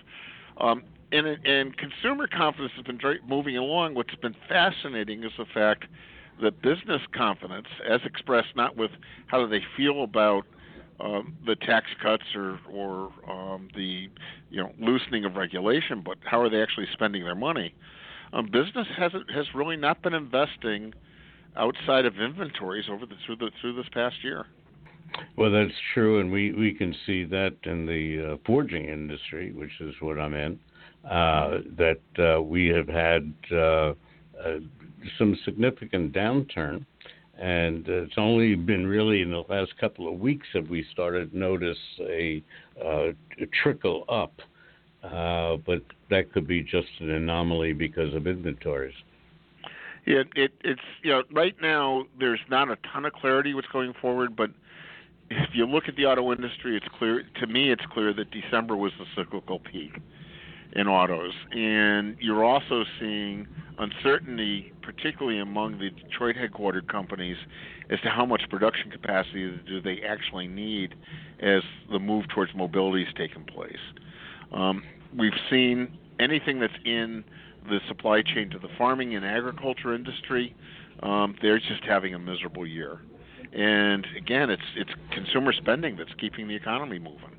Um, 0.59 0.83
and, 1.11 1.25
and 1.25 1.75
consumer 1.77 2.27
confidence 2.27 2.73
has 2.75 2.83
been 2.83 2.99
moving 3.27 3.57
along. 3.57 3.95
What's 3.95 4.13
been 4.15 4.35
fascinating 4.49 5.23
is 5.23 5.31
the 5.37 5.45
fact 5.53 5.85
that 6.41 6.62
business 6.62 7.02
confidence, 7.15 7.67
as 7.88 8.02
expressed 8.06 8.56
not 8.56 8.76
with 8.76 8.91
how 9.28 9.43
do 9.43 9.50
they 9.50 9.63
feel 9.76 10.04
about 10.04 10.43
um, 11.00 11.36
the 11.45 11.56
tax 11.56 11.88
cuts 12.02 12.23
or 12.36 12.60
or 12.71 13.12
um, 13.30 13.69
the 13.76 14.08
you 14.50 14.62
know 14.62 14.71
loosening 14.80 15.26
of 15.26 15.36
regulation, 15.36 16.02
but 16.04 16.17
how 16.23 16.39
are 16.41 16.50
they 16.50 16.62
actually 16.62 16.88
spending 16.93 17.23
their 17.23 17.36
money? 17.36 17.73
Um, 18.34 18.45
business 18.45 18.88
hasn't 18.97 19.30
has 19.32 19.45
really 19.54 19.78
not 19.78 20.02
been 20.02 20.13
investing 20.13 20.93
outside 21.56 22.06
of 22.06 22.19
inventories 22.19 22.86
over 22.89 23.06
the 23.06 23.15
through 23.26 23.38
the 23.38 23.52
through 23.62 23.76
this 23.76 23.89
past 23.93 24.15
year. 24.23 24.45
Well, 25.38 25.52
that's 25.52 25.73
true, 25.93 26.19
and 26.19 26.32
we, 26.32 26.52
we 26.52 26.73
can 26.73 26.93
see 27.06 27.23
that 27.26 27.56
in 27.63 27.86
the 27.86 28.34
uh, 28.34 28.38
forging 28.45 28.89
industry, 28.89 29.54
which 29.54 29.71
is 29.80 29.95
what 30.02 30.19
I'm 30.19 30.34
in. 30.34 30.60
Uh, 31.10 31.60
that 31.78 32.02
uh, 32.19 32.41
we 32.41 32.67
have 32.67 32.89
had 32.89 33.34
uh, 33.50 33.93
some 35.17 35.38
significant 35.45 36.13
downturn, 36.13 36.86
and 37.39 37.88
it's 37.88 38.17
only 38.17 38.55
been 38.55 38.88
really 38.88 39.21
in 39.21 39.31
the 39.31 39.43
last 39.49 39.77
couple 39.79 40.12
of 40.12 40.19
weeks 40.19 40.47
that 40.53 40.67
we 40.67 40.86
started 40.91 41.33
notice 41.33 41.77
a, 42.01 42.43
uh, 42.83 43.10
a 43.41 43.45
trickle 43.63 44.05
up, 44.10 44.33
uh, 45.03 45.57
but 45.65 45.81
that 46.10 46.31
could 46.33 46.47
be 46.47 46.63
just 46.63 46.88
an 46.99 47.12
anomaly 47.12 47.73
because 47.73 48.13
of 48.13 48.27
inventories. 48.27 48.95
Yeah, 50.05 50.23
it, 50.36 50.51
it's 50.63 50.81
you 51.03 51.12
know 51.12 51.23
right 51.31 51.55
now 51.62 52.05
there's 52.17 52.39
not 52.49 52.71
a 52.71 52.77
ton 52.93 53.05
of 53.05 53.13
clarity 53.13 53.53
what's 53.53 53.67
going 53.67 53.93
forward, 54.01 54.36
but 54.38 54.49
if 55.29 55.49
you 55.53 55.65
look 55.65 55.89
at 55.89 55.97
the 55.97 56.05
auto 56.05 56.31
industry, 56.31 56.77
it's 56.77 56.88
clear 56.97 57.23
to 57.41 57.47
me. 57.47 57.71
It's 57.71 57.83
clear 57.91 58.13
that 58.13 58.31
December 58.31 58.77
was 58.77 58.93
the 58.97 59.05
cyclical 59.15 59.60
peak 59.60 59.99
in 60.73 60.88
autos. 60.88 61.34
And 61.51 62.17
you're 62.19 62.43
also 62.43 62.84
seeing 62.99 63.47
uncertainty, 63.80 64.73
particularly 64.82 65.39
among 65.39 65.80
the 65.80 65.89
Detroit 65.89 66.36
headquartered 66.36 66.88
companies, 66.88 67.38
as 67.89 67.99
to 68.01 68.10
how 68.10 68.25
much 68.25 68.41
production 68.49 68.91
capacity 68.91 69.60
do 69.67 69.82
they 69.82 70.01
actually 70.08 70.47
need 70.47 70.95
as 71.39 71.62
the 71.91 71.99
move 71.99 72.25
towards 72.34 72.51
mobility 72.56 73.06
has 73.06 73.13
taken 73.13 73.43
place. 73.43 73.75
Um, 74.51 74.84
we've 75.17 75.32
seen 75.49 75.97
anything 76.19 76.60
that's 76.60 76.73
in 76.86 77.23
the 77.69 77.80
supply 77.88 78.21
chain 78.21 78.49
to 78.49 78.60
the 78.60 78.69
farming 78.77 79.15
and 79.15 79.25
agriculture 79.25 79.93
industry, 79.93 80.56
um, 81.03 81.36
they're 81.41 81.60
just 81.60 81.84
having 81.88 82.13
a 82.13 82.19
miserable 82.19 82.65
year. 82.65 82.99
And 83.53 84.05
again, 84.17 84.49
it's 84.49 84.62
it's 84.75 84.89
consumer 85.13 85.53
spending 85.53 85.95
that's 85.95 86.13
keeping 86.19 86.47
the 86.47 86.55
economy 86.55 86.99
moving. 86.99 87.31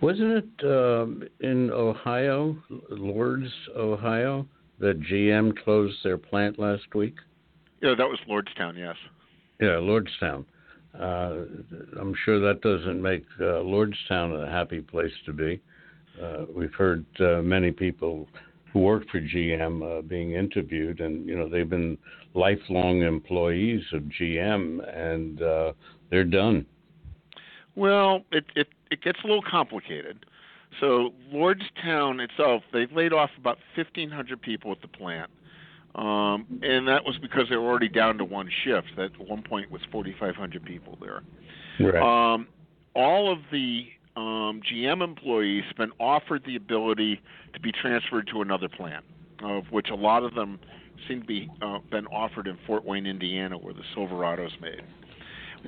Wasn't 0.00 0.44
it 0.44 0.64
um, 0.64 1.22
in 1.40 1.70
Ohio, 1.70 2.56
Lords, 2.90 3.50
Ohio, 3.76 4.46
that 4.78 5.00
GM 5.00 5.56
closed 5.64 5.96
their 6.04 6.18
plant 6.18 6.58
last 6.58 6.94
week? 6.94 7.16
Yeah, 7.80 7.94
that 7.96 8.06
was 8.06 8.18
Lordstown. 8.28 8.78
Yes. 8.78 8.96
Yeah, 9.60 9.78
Lordstown. 9.80 10.44
Uh, 10.98 11.44
I'm 12.00 12.14
sure 12.24 12.40
that 12.40 12.60
doesn't 12.62 13.00
make 13.00 13.24
uh, 13.40 13.60
Lordstown 13.62 14.46
a 14.46 14.50
happy 14.50 14.80
place 14.80 15.12
to 15.26 15.32
be. 15.32 15.60
Uh, 16.22 16.46
we've 16.54 16.72
heard 16.74 17.04
uh, 17.20 17.42
many 17.42 17.70
people 17.70 18.28
who 18.76 18.82
work 18.82 19.08
for 19.10 19.22
GM 19.22 19.98
uh, 19.98 20.02
being 20.02 20.32
interviewed, 20.32 21.00
and 21.00 21.26
you 21.26 21.34
know 21.34 21.48
they've 21.48 21.70
been 21.70 21.96
lifelong 22.34 23.00
employees 23.00 23.82
of 23.94 24.02
GM, 24.02 24.80
and 24.94 25.40
uh, 25.40 25.72
they're 26.10 26.24
done. 26.24 26.66
Well, 27.74 28.20
it, 28.32 28.44
it 28.54 28.68
it 28.90 29.00
gets 29.00 29.18
a 29.24 29.26
little 29.26 29.42
complicated. 29.42 30.26
So 30.78 31.14
Lordstown 31.32 32.20
itself, 32.20 32.64
they've 32.70 32.92
laid 32.92 33.14
off 33.14 33.30
about 33.38 33.56
1,500 33.76 34.42
people 34.42 34.72
at 34.72 34.82
the 34.82 34.88
plant, 34.88 35.30
um, 35.94 36.60
and 36.62 36.86
that 36.86 37.02
was 37.02 37.16
because 37.16 37.44
they 37.48 37.56
were 37.56 37.66
already 37.66 37.88
down 37.88 38.18
to 38.18 38.26
one 38.26 38.50
shift. 38.62 38.88
That 38.96 39.14
at 39.18 39.26
one 39.26 39.42
point 39.42 39.70
was 39.70 39.80
4,500 39.90 40.62
people 40.66 40.98
there. 41.00 41.22
Right. 41.80 42.34
Um, 42.34 42.48
all 42.94 43.32
of 43.32 43.38
the 43.50 43.86
um, 44.16 44.62
GM 44.70 45.02
employees 45.02 45.64
have 45.68 45.76
been 45.76 45.92
offered 46.00 46.42
the 46.46 46.56
ability 46.56 47.20
to 47.52 47.60
be 47.60 47.70
transferred 47.70 48.28
to 48.32 48.40
another 48.40 48.68
plant, 48.68 49.04
of 49.42 49.64
which 49.70 49.88
a 49.90 49.94
lot 49.94 50.24
of 50.24 50.34
them 50.34 50.58
seem 51.06 51.20
to 51.20 51.26
be 51.26 51.50
uh, 51.62 51.78
been 51.90 52.06
offered 52.06 52.46
in 52.46 52.58
Fort 52.66 52.84
Wayne, 52.84 53.06
Indiana, 53.06 53.58
where 53.58 53.74
the 53.74 53.82
Silverado's 53.94 54.52
made. 54.60 54.82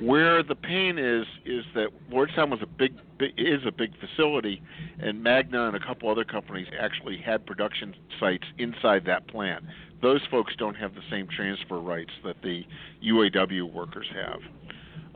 Where 0.01 0.43
the 0.43 0.55
pain 0.55 0.99
is 0.99 1.27
is 1.45 1.65
that 1.75 1.89
Lordstown 2.11 2.51
was 2.51 2.61
a 2.63 2.67
big, 2.67 2.95
big 3.19 3.33
is 3.37 3.61
a 3.67 3.73
big 3.73 3.93
facility, 3.99 4.63
and 5.01 5.23
Magna 5.23 5.67
and 5.67 5.77
a 5.77 5.81
couple 5.81 6.11
other 6.11 6.25
companies 6.25 6.69
actually 6.79 7.19
had 7.19 7.45
production 7.45 7.95
sites 8.19 8.45
inside 8.59 9.05
that 9.07 9.27
plant. 9.29 9.65
Those 10.01 10.21
folks 10.31 10.55
don't 10.57 10.77
have 10.77 10.95
the 10.95 11.03
same 11.11 11.27
transfer 11.27 11.81
rights 11.81 12.13
that 12.25 12.37
the 12.43 12.65
UAW 13.05 13.73
workers 13.73 14.07
have. 14.15 14.41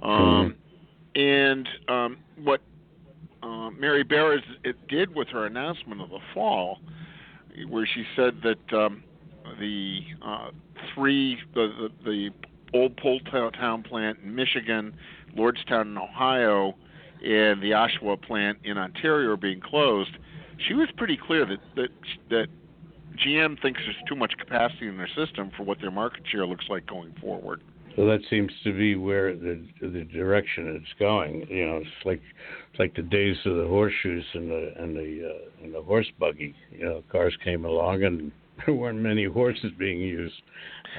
Um, 0.02 0.10
mm-hmm. 0.10 1.20
And 1.20 1.68
um, 1.88 2.16
what 2.42 2.60
um, 3.42 3.76
Mary 3.78 4.02
Barra 4.02 4.40
did 4.88 5.14
with 5.14 5.28
her 5.28 5.46
announcement 5.46 6.00
of 6.00 6.10
the 6.10 6.20
fall, 6.34 6.78
where 7.68 7.86
she 7.86 8.04
said 8.16 8.40
that 8.42 8.76
um, 8.76 9.02
the 9.58 10.00
uh, 10.24 10.50
three 10.94 11.38
the, 11.54 11.90
the, 12.04 12.04
the 12.04 12.30
old 12.74 12.96
plant 12.96 14.18
in 14.22 14.34
Michigan, 14.34 14.94
Lordstown 15.36 15.82
in 15.82 15.98
Ohio, 15.98 16.74
and 17.24 17.62
the 17.62 17.70
Oshawa 17.70 18.20
plant 18.20 18.58
in 18.64 18.78
Ontario 18.78 19.30
are 19.30 19.36
being 19.36 19.60
closed. 19.60 20.16
She 20.66 20.74
was 20.74 20.88
pretty 20.96 21.16
clear 21.16 21.44
that 21.46 21.60
that 21.76 21.90
that 22.30 22.46
GM 23.16 23.60
thinks 23.60 23.80
there's 23.84 23.96
too 24.08 24.16
much 24.16 24.32
capacity 24.38 24.88
in 24.88 24.96
their 24.96 25.08
system 25.08 25.50
for 25.56 25.64
what 25.64 25.80
their 25.80 25.90
market 25.90 26.22
share 26.30 26.46
looks 26.46 26.66
like 26.68 26.86
going 26.86 27.12
forward. 27.20 27.62
So 27.96 28.06
that 28.06 28.20
seems 28.30 28.50
to 28.64 28.72
be 28.72 28.96
where 28.96 29.36
the 29.36 29.66
the 29.80 30.04
direction 30.04 30.80
it's 30.80 30.98
going. 30.98 31.46
You 31.48 31.66
know, 31.66 31.76
it's 31.76 32.06
like 32.06 32.22
it's 32.70 32.78
like 32.78 32.94
the 32.94 33.02
days 33.02 33.36
of 33.44 33.56
the 33.56 33.66
horseshoes 33.66 34.24
and 34.34 34.50
the 34.50 34.72
and 34.78 34.96
the 34.96 35.28
uh, 35.28 35.64
and 35.64 35.74
the 35.74 35.82
horse 35.82 36.10
buggy. 36.18 36.54
You 36.70 36.84
know, 36.84 37.04
cars 37.10 37.36
came 37.44 37.64
along 37.64 38.04
and 38.04 38.32
there 38.66 38.74
weren't 38.74 38.98
many 38.98 39.24
horses 39.24 39.72
being 39.78 40.00
used. 40.00 40.42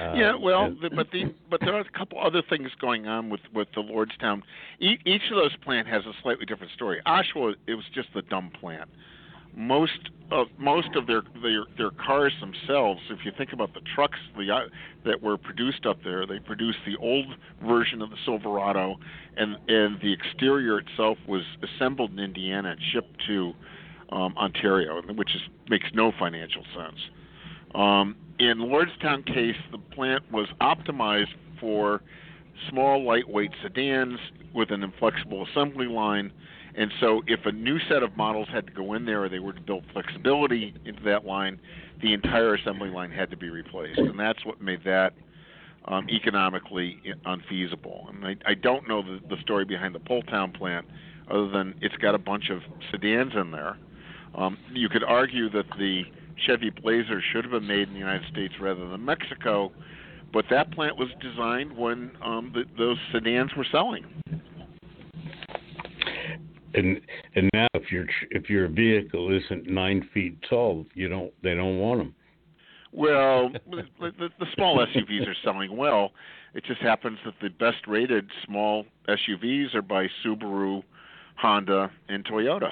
Uh, 0.00 0.14
yeah, 0.14 0.34
well, 0.36 0.64
and, 0.64 0.80
the, 0.80 0.90
but 0.90 1.10
the 1.10 1.34
but 1.50 1.60
there 1.60 1.74
are 1.74 1.80
a 1.80 1.98
couple 1.98 2.20
other 2.20 2.42
things 2.48 2.68
going 2.80 3.06
on 3.06 3.28
with 3.28 3.40
with 3.52 3.68
the 3.74 3.82
Lordstown. 3.82 4.42
E- 4.80 4.98
each 5.04 5.22
of 5.30 5.36
those 5.36 5.54
plant 5.64 5.88
has 5.88 6.04
a 6.06 6.12
slightly 6.22 6.46
different 6.46 6.72
story. 6.72 7.00
Oshawa, 7.06 7.54
it 7.66 7.74
was 7.74 7.84
just 7.94 8.08
the 8.14 8.22
dumb 8.22 8.50
plant 8.60 8.88
most 9.56 10.10
of 10.30 10.48
most 10.58 10.88
of 10.96 11.06
their 11.06 11.22
their 11.42 11.64
their 11.76 11.90
cars 11.90 12.32
themselves. 12.40 13.00
If 13.10 13.24
you 13.24 13.32
think 13.36 13.52
about 13.52 13.74
the 13.74 13.80
trucks 13.94 14.18
the, 14.36 14.50
uh, 14.50 14.60
that 15.04 15.22
were 15.22 15.36
produced 15.36 15.86
up 15.86 15.98
there, 16.02 16.26
they 16.26 16.38
produced 16.38 16.78
the 16.86 16.96
old 16.96 17.26
version 17.64 18.02
of 18.02 18.10
the 18.10 18.16
Silverado, 18.24 18.96
and 19.36 19.56
and 19.68 20.00
the 20.00 20.12
exterior 20.12 20.78
itself 20.78 21.18
was 21.28 21.42
assembled 21.62 22.12
in 22.12 22.18
Indiana 22.18 22.70
and 22.70 22.80
shipped 22.92 23.22
to 23.26 23.52
um, 24.10 24.36
Ontario, 24.36 25.00
which 25.14 25.34
is 25.34 25.42
makes 25.68 25.86
no 25.94 26.12
financial 26.18 26.64
sense. 26.76 26.98
Um, 27.74 28.16
in 28.38 28.58
Lordstown 28.58 29.24
case, 29.26 29.56
the 29.70 29.78
plant 29.78 30.24
was 30.32 30.48
optimized 30.60 31.34
for 31.60 32.02
small, 32.70 33.04
lightweight 33.04 33.50
sedans 33.62 34.18
with 34.54 34.70
an 34.70 34.82
inflexible 34.82 35.46
assembly 35.46 35.86
line 35.86 36.32
and 36.76 36.92
so, 37.00 37.22
if 37.26 37.40
a 37.46 37.52
new 37.52 37.78
set 37.88 38.02
of 38.02 38.16
models 38.16 38.48
had 38.52 38.66
to 38.66 38.72
go 38.72 38.94
in 38.94 39.04
there, 39.04 39.24
or 39.24 39.28
they 39.28 39.38
were 39.38 39.52
to 39.52 39.60
build 39.60 39.84
flexibility 39.92 40.74
into 40.84 41.02
that 41.04 41.24
line, 41.24 41.60
the 42.02 42.12
entire 42.12 42.54
assembly 42.54 42.90
line 42.90 43.12
had 43.12 43.30
to 43.30 43.36
be 43.36 43.48
replaced, 43.48 43.98
and 43.98 44.18
that's 44.18 44.44
what 44.44 44.60
made 44.60 44.82
that 44.84 45.12
um, 45.86 46.08
economically 46.10 47.00
unfeasible. 47.24 48.08
And 48.08 48.26
I, 48.26 48.36
I 48.50 48.54
don't 48.54 48.88
know 48.88 49.02
the, 49.02 49.20
the 49.28 49.40
story 49.42 49.64
behind 49.64 49.94
the 49.94 50.00
Poletown 50.00 50.52
plant, 50.56 50.86
other 51.30 51.48
than 51.48 51.74
it's 51.80 51.96
got 51.96 52.16
a 52.16 52.18
bunch 52.18 52.50
of 52.50 52.60
sedans 52.90 53.32
in 53.40 53.52
there. 53.52 53.78
Um, 54.34 54.58
you 54.72 54.88
could 54.88 55.04
argue 55.04 55.48
that 55.50 55.66
the 55.78 56.02
Chevy 56.44 56.70
Blazer 56.70 57.22
should 57.32 57.44
have 57.44 57.52
been 57.52 57.68
made 57.68 57.86
in 57.86 57.94
the 57.94 58.00
United 58.00 58.28
States 58.32 58.54
rather 58.60 58.88
than 58.88 59.04
Mexico, 59.04 59.70
but 60.32 60.46
that 60.50 60.72
plant 60.72 60.98
was 60.98 61.08
designed 61.20 61.76
when 61.76 62.10
um, 62.20 62.50
the, 62.52 62.64
those 62.76 62.98
sedans 63.12 63.52
were 63.56 63.66
selling 63.70 64.04
and 66.74 67.00
and 67.34 67.50
now 67.54 67.66
if 67.74 67.90
your 67.90 68.06
if 68.30 68.50
your 68.50 68.68
vehicle 68.68 69.34
isn't 69.34 69.68
nine 69.68 70.08
feet 70.12 70.38
tall, 70.48 70.86
you 70.94 71.08
don't 71.08 71.32
they 71.42 71.54
don't 71.54 71.78
want 71.78 72.00
them. 72.00 72.14
Well, 72.92 73.50
the, 73.70 74.28
the 74.38 74.46
small 74.54 74.78
SUVs 74.78 75.26
are 75.26 75.34
selling 75.42 75.76
well. 75.76 76.12
It 76.54 76.64
just 76.64 76.80
happens 76.80 77.18
that 77.24 77.34
the 77.42 77.48
best 77.48 77.86
rated 77.88 78.30
small 78.46 78.84
SUVs 79.08 79.74
are 79.74 79.82
by 79.82 80.06
Subaru, 80.24 80.84
Honda, 81.36 81.90
and 82.08 82.24
Toyota. 82.24 82.70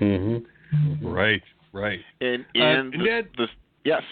Mm-hmm. 0.00 1.06
Right, 1.06 1.42
right. 1.72 2.00
And 2.22 2.46
uh, 2.56 2.58
and 2.58 2.94
uh, 2.94 2.98
the, 2.98 3.04
Ned, 3.04 3.28
the, 3.36 3.46
yes. 3.84 4.02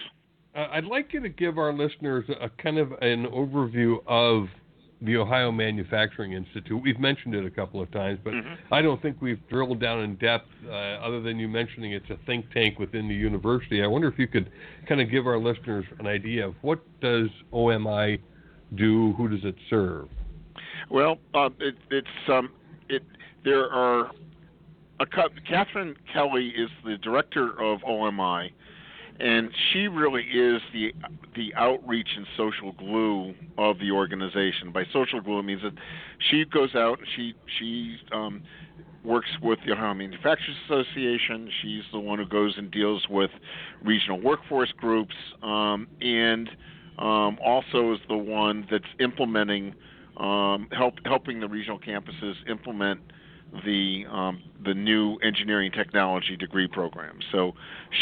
Uh, 0.55 0.67
I'd 0.73 0.85
like 0.85 1.15
you 1.15 1.21
to 1.21 1.29
give 1.31 1.57
our 1.57 1.73
listeners 1.73 2.27
a 2.29 2.51
kind 2.63 2.79
of 2.79 2.93
an 3.01 3.27
overview 3.27 3.97
of 4.07 4.49
the 5.01 5.17
Ohio 5.17 5.53
Manufacturing 5.53 6.33
Institute. 6.33 6.83
We've 6.83 6.99
mentioned 6.99 7.35
it 7.35 7.45
a 7.45 7.51
couple 7.51 7.81
of 7.81 7.91
times, 7.93 8.19
but 8.23 8.33
mm-hmm. 8.33 8.75
I 8.75 8.83
don't 8.83 9.01
think 9.01 9.19
we've 9.21 9.41
drilled 9.49 9.81
down 9.81 10.01
in 10.01 10.17
depth, 10.17 10.49
uh, 10.67 10.71
other 10.71 11.21
than 11.21 11.39
you 11.39 11.47
mentioning 11.47 11.93
it's 11.93 12.11
a 12.11 12.19
think 12.27 12.51
tank 12.53 12.79
within 12.79 13.07
the 13.07 13.15
university. 13.15 13.83
I 13.83 13.87
wonder 13.87 14.09
if 14.09 14.19
you 14.19 14.27
could 14.27 14.51
kind 14.89 15.01
of 15.01 15.11
give 15.11 15.27
our 15.27 15.39
listeners 15.39 15.85
an 16.01 16.07
idea 16.07 16.49
of 16.49 16.55
what 16.63 16.81
does 17.01 17.29
OMI 17.53 18.19
do, 18.75 19.13
who 19.13 19.29
does 19.29 19.45
it 19.45 19.55
serve? 19.71 20.09
Well, 20.91 21.19
uh, 21.35 21.51
it, 21.61 21.77
it's 21.91 22.09
um, 22.29 22.51
it. 22.89 23.03
There 23.45 23.71
are 23.71 24.11
a, 25.01 25.07
Catherine 25.49 25.97
Kelly 26.13 26.49
is 26.49 26.71
the 26.85 26.97
director 26.99 27.51
of 27.63 27.81
OMI, 27.85 28.53
and 29.21 29.51
she 29.73 29.89
really 29.89 30.23
is 30.23 30.61
the 30.73 30.93
the 31.35 31.55
outreach 31.55 32.09
and 32.17 32.27
social 32.37 32.73
glue 32.73 33.35
of 33.57 33.79
the 33.79 33.91
organization. 33.91 34.73
By 34.73 34.85
social 34.93 35.21
glue, 35.21 35.41
it 35.41 35.43
means 35.43 35.63
that 35.63 35.75
she 36.31 36.45
goes 36.45 36.75
out 36.75 36.99
and 36.99 37.09
she 37.17 37.35
she 37.59 37.97
um, 38.13 38.43
works 39.05 39.29
with 39.43 39.59
the 39.67 39.73
Ohio 39.73 39.95
Manufacturers 39.95 40.57
Association. 40.67 41.51
She's 41.63 41.83
the 41.93 41.99
one 41.99 42.19
who 42.19 42.27
goes 42.27 42.55
and 42.57 42.71
deals 42.71 43.07
with 43.09 43.31
regional 43.83 44.21
workforce 44.21 44.73
groups, 44.77 45.15
um, 45.43 45.89
and 46.01 46.49
um, 46.99 47.39
also 47.45 47.95
is 47.95 48.01
the 48.09 48.17
one 48.17 48.67
that's 48.71 48.85
implementing 49.01 49.75
um, 50.17 50.69
help 50.73 50.95
helping 51.05 51.41
the 51.41 51.49
regional 51.49 51.79
campuses 51.79 52.35
implement 52.49 53.01
the 53.65 54.05
um, 54.11 54.43
the 54.65 54.75
new 54.75 55.17
engineering 55.17 55.73
technology 55.73 56.37
degree 56.37 56.69
program. 56.69 57.19
So 57.33 57.53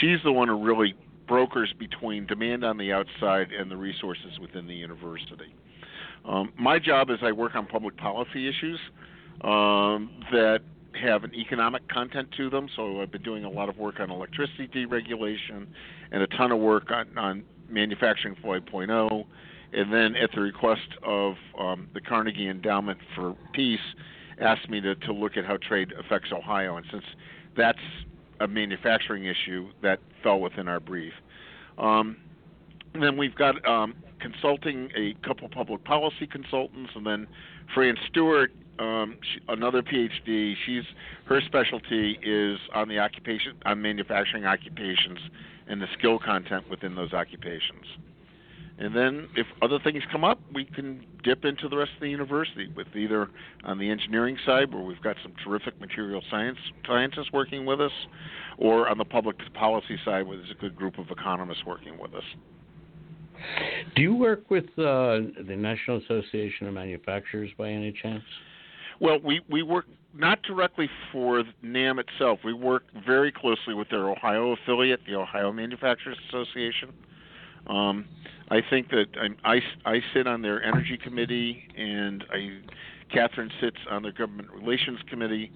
she's 0.00 0.18
the 0.24 0.32
one 0.32 0.48
who 0.48 0.62
really 0.62 0.94
brokers 1.26 1.72
between 1.78 2.26
demand 2.26 2.64
on 2.64 2.76
the 2.76 2.92
outside 2.92 3.52
and 3.52 3.70
the 3.70 3.76
resources 3.76 4.38
within 4.40 4.66
the 4.66 4.74
university. 4.74 5.54
Um, 6.24 6.52
my 6.58 6.78
job 6.78 7.10
is 7.10 7.18
I 7.22 7.32
work 7.32 7.54
on 7.54 7.66
public 7.66 7.96
policy 7.96 8.48
issues 8.48 8.80
um, 9.42 10.10
that 10.32 10.60
have 11.00 11.24
an 11.24 11.34
economic 11.34 11.88
content 11.88 12.28
to 12.36 12.50
them. 12.50 12.68
So 12.74 13.00
I've 13.00 13.12
been 13.12 13.22
doing 13.22 13.44
a 13.44 13.50
lot 13.50 13.68
of 13.68 13.76
work 13.76 14.00
on 14.00 14.10
electricity 14.10 14.68
deregulation 14.68 15.66
and 16.10 16.22
a 16.22 16.26
ton 16.28 16.52
of 16.52 16.58
work 16.58 16.90
on, 16.90 17.16
on 17.18 17.44
manufacturing 17.68 18.34
5.0. 18.44 19.24
And 19.72 19.92
then, 19.92 20.14
at 20.16 20.30
the 20.34 20.40
request 20.40 20.88
of 21.02 21.34
um, 21.58 21.88
the 21.92 22.00
Carnegie 22.00 22.48
Endowment 22.48 22.98
for 23.14 23.36
Peace, 23.52 23.80
asked 24.40 24.70
me 24.70 24.80
to, 24.80 24.94
to 24.94 25.12
look 25.12 25.36
at 25.36 25.44
how 25.44 25.56
trade 25.56 25.92
affects 25.98 26.30
Ohio. 26.32 26.76
And 26.76 26.86
since 26.90 27.04
that's 27.56 27.78
a 28.40 28.48
manufacturing 28.48 29.24
issue 29.24 29.68
that 29.82 30.00
fell 30.22 30.40
within 30.40 30.68
our 30.68 30.80
brief. 30.80 31.12
Um, 31.78 32.16
then 32.94 33.16
we've 33.16 33.34
got 33.34 33.66
um, 33.68 33.94
consulting 34.20 34.90
a 34.96 35.14
couple 35.26 35.48
public 35.48 35.84
policy 35.84 36.26
consultants, 36.26 36.90
and 36.94 37.06
then 37.06 37.26
Fran 37.74 37.96
Stewart, 38.08 38.52
um, 38.78 39.16
she, 39.22 39.40
another 39.48 39.82
PhD. 39.82 40.54
She's 40.64 40.84
her 41.26 41.40
specialty 41.40 42.18
is 42.22 42.58
on 42.74 42.88
the 42.88 42.98
occupation 42.98 43.54
on 43.64 43.82
manufacturing 43.82 44.44
occupations 44.44 45.18
and 45.68 45.80
the 45.80 45.86
skill 45.98 46.18
content 46.18 46.68
within 46.70 46.94
those 46.94 47.12
occupations. 47.12 47.84
And 48.78 48.94
then 48.94 49.28
if 49.36 49.46
other 49.62 49.78
things 49.82 50.02
come 50.12 50.22
up, 50.22 50.38
we 50.52 50.66
can 50.66 51.04
dip 51.24 51.44
into 51.44 51.68
the 51.68 51.76
rest 51.76 51.92
of 51.94 52.00
the 52.00 52.10
university 52.10 52.68
with 52.76 52.88
either 52.94 53.30
on 53.64 53.78
the 53.78 53.88
engineering 53.88 54.36
side, 54.44 54.72
where 54.72 54.82
we've 54.82 55.00
got 55.00 55.16
some 55.22 55.32
terrific 55.42 55.80
material 55.80 56.22
science 56.30 56.58
scientists 56.86 57.32
working 57.32 57.64
with 57.64 57.80
us, 57.80 57.92
or 58.58 58.88
on 58.88 58.98
the 58.98 59.04
public 59.04 59.36
policy 59.54 59.96
side, 60.04 60.26
where 60.26 60.36
there's 60.36 60.50
a 60.50 60.60
good 60.60 60.76
group 60.76 60.98
of 60.98 61.10
economists 61.10 61.64
working 61.66 61.98
with 61.98 62.14
us. 62.14 62.24
Do 63.94 64.02
you 64.02 64.14
work 64.14 64.50
with 64.50 64.64
uh, 64.78 65.20
the 65.46 65.56
National 65.56 65.98
Association 65.98 66.66
of 66.66 66.74
Manufacturers 66.74 67.50
by 67.56 67.70
any 67.70 67.92
chance? 67.92 68.24
Well, 69.00 69.18
we, 69.22 69.40
we 69.50 69.62
work 69.62 69.86
not 70.14 70.42
directly 70.42 70.88
for 71.12 71.44
NAM 71.62 71.98
itself. 71.98 72.40
We 72.44 72.54
work 72.54 72.84
very 73.06 73.30
closely 73.30 73.74
with 73.74 73.88
their 73.90 74.08
Ohio 74.08 74.52
affiliate, 74.52 75.00
the 75.06 75.14
Ohio 75.16 75.52
Manufacturers 75.52 76.16
Association. 76.28 76.92
Um, 77.68 78.06
I 78.50 78.60
think 78.68 78.90
that 78.90 79.06
I, 79.20 79.56
I, 79.56 79.60
I 79.84 80.00
sit 80.14 80.26
on 80.26 80.42
their 80.42 80.62
energy 80.62 80.96
committee, 80.96 81.66
and 81.76 82.24
I, 82.32 82.58
Catherine 83.12 83.50
sits 83.60 83.78
on 83.90 84.02
their 84.02 84.12
government 84.12 84.48
relations 84.52 85.00
committee. 85.08 85.50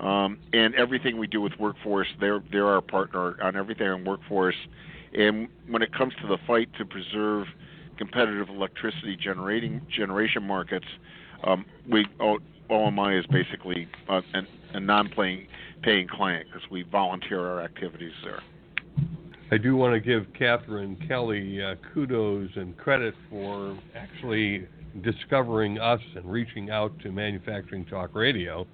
Um, 0.00 0.38
and 0.52 0.74
everything 0.74 1.18
we 1.18 1.26
do 1.26 1.40
with 1.40 1.52
workforce, 1.60 2.08
they're 2.18 2.42
they're 2.50 2.66
our 2.66 2.80
partner 2.80 3.36
on 3.42 3.56
everything 3.56 3.88
on 3.88 4.04
workforce. 4.04 4.56
And 5.12 5.48
when 5.68 5.82
it 5.82 5.92
comes 5.92 6.14
to 6.22 6.26
the 6.26 6.38
fight 6.46 6.70
to 6.78 6.84
preserve 6.84 7.46
competitive 7.98 8.48
electricity 8.48 9.16
generating 9.16 9.82
generation 9.94 10.42
markets, 10.42 10.86
um, 11.44 11.66
we 11.88 12.06
OMI 12.70 13.18
is 13.18 13.26
basically 13.26 13.86
a, 14.08 14.22
a 14.72 14.80
non-paying 14.80 15.46
paying 15.82 16.08
client 16.08 16.46
because 16.46 16.68
we 16.70 16.82
volunteer 16.84 17.40
our 17.40 17.60
activities 17.60 18.12
there. 18.24 18.40
I 19.52 19.58
do 19.58 19.76
want 19.76 19.92
to 19.92 20.00
give 20.00 20.24
Catherine 20.32 20.96
Kelly 21.06 21.62
uh, 21.62 21.74
kudos 21.92 22.48
and 22.56 22.74
credit 22.78 23.14
for 23.28 23.78
actually 23.94 24.66
discovering 25.02 25.78
us 25.78 26.00
and 26.16 26.24
reaching 26.24 26.70
out 26.70 26.98
to 27.00 27.12
Manufacturing 27.12 27.84
Talk 27.84 28.14
Radio. 28.14 28.66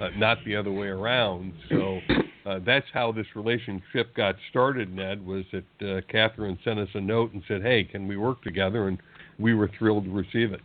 uh, 0.00 0.08
not 0.16 0.38
the 0.44 0.56
other 0.56 0.72
way 0.72 0.88
around. 0.88 1.52
So 1.68 2.00
uh, 2.44 2.58
that's 2.66 2.86
how 2.92 3.12
this 3.12 3.26
relationship 3.36 4.16
got 4.16 4.34
started. 4.50 4.92
Ned 4.92 5.24
was 5.24 5.44
that 5.52 5.88
uh, 5.88 6.00
Catherine 6.10 6.58
sent 6.64 6.80
us 6.80 6.88
a 6.94 7.00
note 7.00 7.32
and 7.32 7.40
said, 7.46 7.62
"Hey, 7.62 7.84
can 7.84 8.08
we 8.08 8.16
work 8.16 8.42
together?" 8.42 8.88
And 8.88 8.98
we 9.38 9.54
were 9.54 9.70
thrilled 9.78 10.06
to 10.06 10.10
receive 10.10 10.52
it. 10.52 10.60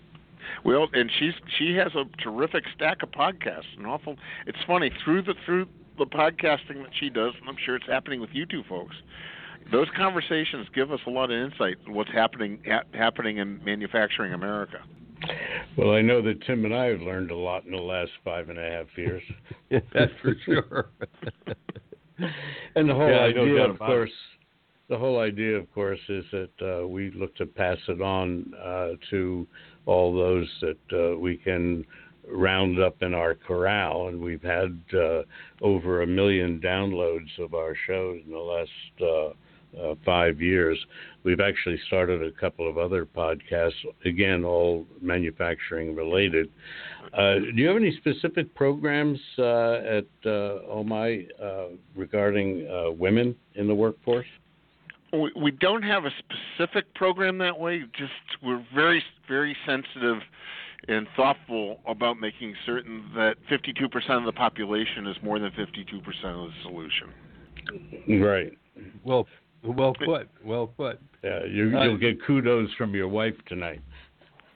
Well, 0.65 0.87
and 0.91 1.11
she's 1.19 1.33
she 1.59 1.75
has 1.75 1.91
a 1.93 2.05
terrific 2.23 2.63
stack 2.75 3.03
of 3.03 3.11
podcasts. 3.11 3.77
An 3.77 3.85
awful. 3.85 4.15
It's 4.47 4.57
funny 4.65 4.91
through 5.03 5.21
the 5.21 5.35
through 5.45 5.67
the 5.99 6.07
podcasting 6.07 6.81
that 6.81 6.91
she 6.99 7.11
does, 7.11 7.33
and 7.39 7.47
I'm 7.47 7.57
sure 7.63 7.75
it's 7.75 7.85
happening 7.85 8.21
with 8.21 8.31
you 8.33 8.47
two 8.47 8.63
folks. 8.67 8.95
Those 9.71 9.87
conversations 9.95 10.67
give 10.73 10.91
us 10.91 10.99
a 11.07 11.09
lot 11.09 11.31
of 11.31 11.51
insight 11.51 11.77
on 11.87 11.93
what's 11.93 12.11
happening 12.11 12.59
ha- 12.67 12.83
happening 12.93 13.37
in 13.37 13.63
manufacturing 13.63 14.33
America. 14.33 14.79
Well, 15.77 15.91
I 15.91 16.01
know 16.01 16.21
that 16.21 16.41
Tim 16.45 16.65
and 16.65 16.73
I 16.73 16.85
have 16.85 17.01
learned 17.01 17.31
a 17.31 17.35
lot 17.35 17.65
in 17.65 17.71
the 17.71 17.77
last 17.77 18.11
five 18.23 18.49
and 18.49 18.57
a 18.57 18.69
half 18.69 18.87
years. 18.97 19.23
That's 19.93 20.11
for 20.21 20.35
sure. 20.45 20.89
and 22.75 22.89
the 22.89 22.93
whole 22.93 23.09
Yeah, 23.09 23.19
idea, 23.19 23.63
of 23.63 23.75
about 23.75 23.87
course, 23.87 24.11
the 24.89 24.97
whole 24.97 25.19
idea, 25.19 25.55
of 25.55 25.71
course, 25.73 25.99
is 26.09 26.25
that 26.31 26.81
uh, 26.83 26.87
we 26.87 27.11
look 27.11 27.35
to 27.37 27.45
pass 27.45 27.77
it 27.87 28.01
on 28.01 28.53
uh, 28.61 28.89
to 29.09 29.47
all 29.85 30.13
those 30.13 30.47
that 30.61 31.13
uh, 31.13 31.17
we 31.17 31.37
can 31.37 31.85
round 32.27 32.79
up 32.79 33.01
in 33.01 33.13
our 33.13 33.35
corral, 33.35 34.07
and 34.09 34.19
we've 34.19 34.43
had 34.43 34.79
uh, 34.93 35.21
over 35.61 36.01
a 36.01 36.07
million 36.07 36.59
downloads 36.59 37.39
of 37.39 37.53
our 37.53 37.75
shows 37.87 38.21
in 38.25 38.31
the 38.31 38.37
last 38.37 39.25
uh, 39.79 39.95
five 40.05 40.41
years. 40.41 40.77
We've 41.23 41.39
actually 41.39 41.79
started 41.87 42.23
a 42.23 42.31
couple 42.31 42.69
of 42.69 42.77
other 42.77 43.05
podcasts, 43.05 43.73
again, 44.05 44.43
all 44.43 44.85
manufacturing 45.01 45.95
related. 45.95 46.49
Uh, 47.13 47.35
do 47.35 47.53
you 47.55 47.67
have 47.67 47.77
any 47.77 47.95
specific 47.97 48.53
programs 48.55 49.19
uh, 49.37 49.43
at 49.43 50.05
uh, 50.25 50.59
OMI 50.69 51.27
uh, 51.41 51.65
regarding 51.95 52.67
uh, 52.67 52.91
women 52.91 53.35
in 53.55 53.67
the 53.67 53.75
workforce? 53.75 54.27
We, 55.13 55.31
we 55.35 55.51
don't 55.51 55.83
have 55.83 56.05
a 56.05 56.11
specific 56.19 56.93
program 56.95 57.37
that 57.39 57.59
way. 57.59 57.83
Just 57.97 58.13
we're 58.41 58.65
very 58.73 59.03
very 59.27 59.55
sensitive 59.65 60.21
and 60.87 61.07
thoughtful 61.15 61.79
about 61.85 62.19
making 62.19 62.55
certain 62.65 63.03
that 63.15 63.35
52% 63.49 63.85
of 64.17 64.25
the 64.25 64.31
population 64.31 65.07
is 65.07 65.15
more 65.23 65.37
than 65.39 65.51
52% 65.51 66.03
of 66.25 66.49
the 66.49 66.53
solution. 66.63 68.21
Right. 68.21 68.51
Well, 69.03 69.27
well 69.63 69.93
put. 69.93 70.29
Well 70.43 70.67
put. 70.67 70.99
Yeah, 71.23 71.45
you, 71.45 71.77
Uh, 71.77 71.83
you'll 71.83 71.97
get 71.97 72.23
kudos 72.25 72.69
from 72.77 72.93
your 72.95 73.07
wife 73.07 73.35
tonight. 73.47 73.81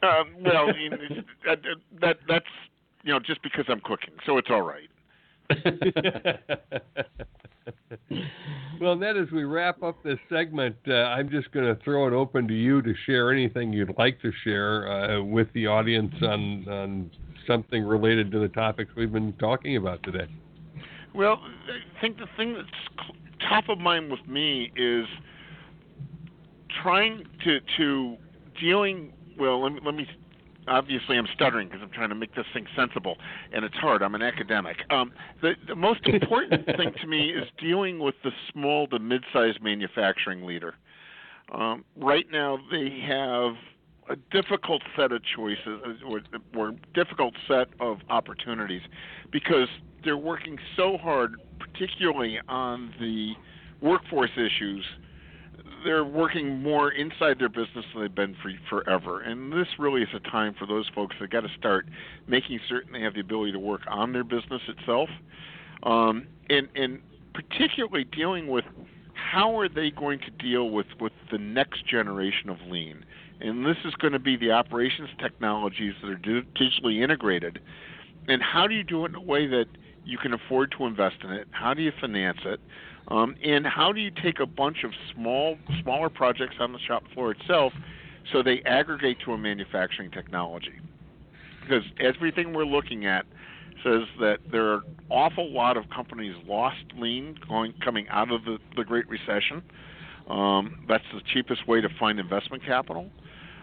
Um, 0.04 0.36
well, 0.42 0.76
you 0.78 0.90
know, 0.90 0.98
that, 1.46 1.60
that 2.02 2.18
that's 2.28 2.46
you 3.04 3.14
know 3.14 3.20
just 3.20 3.42
because 3.42 3.66
I'm 3.68 3.82
cooking, 3.82 4.14
so 4.26 4.38
it's 4.38 4.50
all 4.50 4.62
right. 4.62 4.90
well, 8.82 8.96
Ned, 8.96 9.18
as 9.18 9.30
we 9.32 9.44
wrap 9.44 9.84
up 9.84 10.02
this 10.04 10.18
segment, 10.30 10.76
uh, 10.88 10.94
I'm 10.94 11.30
just 11.30 11.52
going 11.52 11.66
to 11.66 11.76
throw 11.84 12.08
it 12.08 12.14
open 12.14 12.48
to 12.48 12.54
you 12.54 12.82
to 12.82 12.94
share 13.06 13.32
anything 13.32 13.72
you'd 13.72 13.94
like 13.98 14.20
to 14.22 14.32
share 14.44 14.92
uh, 14.92 15.22
with 15.24 15.48
the 15.54 15.68
audience 15.68 16.14
on, 16.22 16.68
on 16.68 17.12
something 17.46 17.84
related 17.84 18.32
to 18.32 18.40
the 18.40 18.50
topics 18.50 18.92
we've 18.96 19.14
been 19.14 19.34
talking 19.34 19.78
about 19.78 20.02
today. 20.04 20.28
Well, 21.14 21.40
I 21.44 22.02
think 22.02 22.18
the 22.18 22.28
thing 22.38 22.56
that's 22.56 22.68
top 23.48 23.70
of 23.70 23.80
mind 23.80 24.12
with 24.12 24.26
me 24.28 24.72
is 24.76 25.06
trying 26.82 27.26
to 27.44 27.60
to 27.78 28.18
dealing. 28.60 29.14
Well, 29.38 29.62
let 29.62 29.74
me, 29.74 29.80
let 29.84 29.96
me 29.96 30.08
obviously 30.68 31.18
I'm 31.18 31.28
stuttering 31.34 31.68
because 31.68 31.82
I'm 31.84 31.92
trying 31.92 32.10
to 32.10 32.16
make 32.16 32.34
this 32.36 32.46
thing 32.54 32.66
sensible, 32.76 33.18
and 33.54 33.66
it's 33.66 33.76
hard. 33.76 34.02
I'm 34.02 34.16
an 34.16 34.22
academic. 34.22 34.78
Um, 34.90 35.12
the, 35.42 35.54
the 35.68 35.76
most 35.76 36.02
important 36.06 36.66
thing 36.66 36.94
to 37.02 37.08
me 37.08 37.30
is 37.30 37.46
dealing 37.60 38.00
with 38.00 38.16
the 38.24 38.32
small 38.52 38.88
to 38.88 39.00
mid-sized 39.00 39.62
manufacturing 39.62 40.46
leader. 40.46 40.76
Um, 41.54 41.86
right 41.96 42.26
now, 42.32 42.58
they 42.72 43.04
have 43.08 43.54
a 44.10 44.16
difficult 44.32 44.82
set 44.96 45.12
of 45.12 45.22
choices 45.36 46.02
or, 46.08 46.22
or 46.56 46.74
difficult 46.94 47.34
set 47.48 47.68
of 47.80 47.98
opportunities 48.10 48.82
because 49.32 49.68
they're 50.04 50.18
working 50.18 50.58
so 50.76 50.98
hard, 50.98 51.36
particularly 51.60 52.40
on 52.48 52.94
the 53.00 53.34
workforce 53.82 54.32
issues 54.38 54.86
they're 55.84 56.04
working 56.04 56.62
more 56.62 56.92
inside 56.92 57.40
their 57.40 57.50
business 57.50 57.86
than 57.94 58.02
they've 58.02 58.16
been 58.16 58.36
for 58.42 58.52
forever. 58.70 59.22
And 59.22 59.54
this 59.54 59.68
really 59.78 60.02
is 60.02 60.10
a 60.14 60.20
time 60.20 60.56
for 60.58 60.66
those 60.66 60.90
folks 60.94 61.16
that 61.22 61.30
got 61.30 61.42
to 61.42 61.50
start 61.58 61.86
making 62.28 62.60
certain 62.68 62.94
they 62.94 63.02
have 63.02 63.14
the 63.14 63.20
ability 63.20 63.52
to 63.54 63.60
work 63.60 63.82
on 63.88 64.12
their 64.12 64.24
business 64.24 64.62
itself, 64.68 65.10
um, 65.84 66.28
and 66.50 66.68
and 66.76 67.00
particularly 67.34 68.06
dealing 68.06 68.48
with 68.48 68.66
how 69.36 69.60
are 69.60 69.68
they 69.68 69.92
going 69.92 70.18
to 70.18 70.32
deal 70.32 70.70
with 70.70 70.86
with 71.02 71.12
the 71.30 71.38
next 71.38 71.86
generation 71.86 72.50
of 72.50 72.56
lean. 72.70 73.04
And 73.42 73.66
this 73.66 73.76
is 73.84 73.94
going 73.96 74.14
to 74.14 74.20
be 74.20 74.38
the 74.38 74.52
operations 74.52 75.10
technologies 75.22 75.94
that 76.02 76.10
are 76.10 76.16
digitally 76.16 77.04
integrated. 77.04 77.60
And 78.30 78.42
how 78.42 78.66
do 78.66 78.74
you 78.74 78.84
do 78.86 79.04
it 79.04 79.10
in 79.10 79.16
a 79.16 79.22
way 79.22 79.46
that 79.46 79.66
you 80.06 80.18
can 80.18 80.34
afford 80.34 80.74
to 80.78 80.86
invest 80.86 81.18
in 81.22 81.32
it? 81.32 81.50
How 81.52 81.74
do 81.74 81.82
you 81.82 81.92
finance 82.00 82.38
it? 82.46 82.62
Um, 83.10 83.36
and 83.44 83.68
how 83.68 83.92
do 83.92 84.00
you 84.00 84.10
take 84.10 84.40
a 84.40 84.46
bunch 84.46 84.86
of 84.86 84.92
small, 85.14 85.58
smaller 85.84 86.10
projects 86.10 86.56
on 86.62 86.72
the 86.72 86.80
shop 86.80 87.04
floor 87.14 87.32
itself, 87.32 87.74
so 88.32 88.42
they 88.42 88.62
aggregate 88.66 89.18
to 89.26 89.34
a 89.34 89.38
manufacturing 89.38 90.12
technology? 90.12 90.80
Because 91.62 91.84
everything 92.00 92.54
we're 92.54 92.64
looking 92.64 93.06
at 93.06 93.26
says 93.86 94.02
that 94.20 94.40
there 94.52 94.66
are 94.66 94.76
an 94.76 94.82
awful 95.10 95.52
lot 95.54 95.78
of 95.78 95.90
companies 95.90 96.36
lost 96.48 96.84
lean 96.98 97.38
going 97.48 97.74
coming 97.84 98.08
out 98.10 98.32
of 98.32 98.44
the, 98.44 98.58
the 98.76 98.84
Great 98.84 99.08
Recession. 99.08 99.62
Um, 100.28 100.84
that's 100.88 101.04
the 101.14 101.22
cheapest 101.34 101.68
way 101.68 101.82
to 101.82 101.90
find 102.00 102.20
investment 102.20 102.66
capital. 102.66 103.10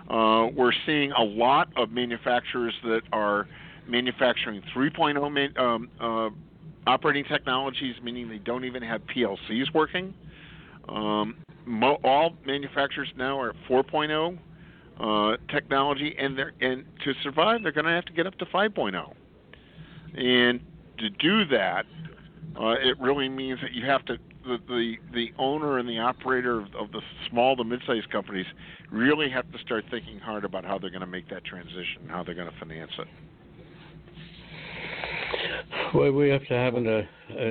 Uh, 0.08 0.46
we're 0.56 0.72
seeing 0.86 1.12
a 1.12 1.22
lot 1.22 1.68
of 1.76 1.90
manufacturers 1.90 2.74
that 2.84 3.02
are 3.12 3.48
manufacturing 3.88 4.62
3.0 4.74 5.32
man, 5.32 5.52
um, 5.58 5.88
uh, 6.00 6.30
operating 6.88 7.24
technologies, 7.24 7.96
meaning 8.02 8.28
they 8.28 8.38
don't 8.38 8.64
even 8.64 8.82
have 8.82 9.00
PLCs 9.14 9.74
working. 9.74 10.14
Um, 10.88 11.36
mo- 11.66 11.98
all 12.04 12.34
manufacturers 12.46 13.08
now 13.16 13.40
are 13.40 13.50
at 13.50 13.56
4.0 13.68 14.38
uh, 15.00 15.36
technology, 15.52 16.14
and 16.18 16.38
they're 16.38 16.52
and 16.60 16.84
to 17.04 17.12
survive, 17.22 17.62
they're 17.62 17.72
going 17.72 17.86
to 17.86 17.92
have 17.92 18.04
to 18.04 18.12
get 18.12 18.26
up 18.26 18.36
to 18.38 18.46
5.0. 18.46 19.14
And 20.14 20.60
to 20.98 21.10
do 21.10 21.44
that, 21.46 21.84
uh, 22.60 22.72
it 22.72 22.98
really 23.00 23.28
means 23.28 23.60
that 23.62 23.72
you 23.72 23.86
have 23.86 24.04
to 24.06 24.18
the, 24.44 24.58
the 24.68 24.96
the 25.14 25.32
owner 25.38 25.78
and 25.78 25.88
the 25.88 25.98
operator 25.98 26.60
of, 26.60 26.74
of 26.74 26.92
the 26.92 27.00
small 27.30 27.56
to 27.56 27.64
mid-sized 27.64 28.10
companies 28.10 28.46
really 28.90 29.30
have 29.30 29.50
to 29.52 29.58
start 29.58 29.84
thinking 29.90 30.18
hard 30.18 30.44
about 30.44 30.64
how 30.64 30.78
they're 30.78 30.90
going 30.90 31.00
to 31.00 31.06
make 31.06 31.28
that 31.30 31.44
transition, 31.44 32.08
how 32.08 32.22
they're 32.22 32.34
going 32.34 32.50
to 32.50 32.58
finance 32.58 32.90
it. 32.98 33.06
Well, 35.94 36.12
we 36.12 36.28
have 36.30 36.46
to 36.46 36.54
have 36.54 36.74
an, 36.74 36.86
uh, 36.86 37.02
uh, 37.32 37.50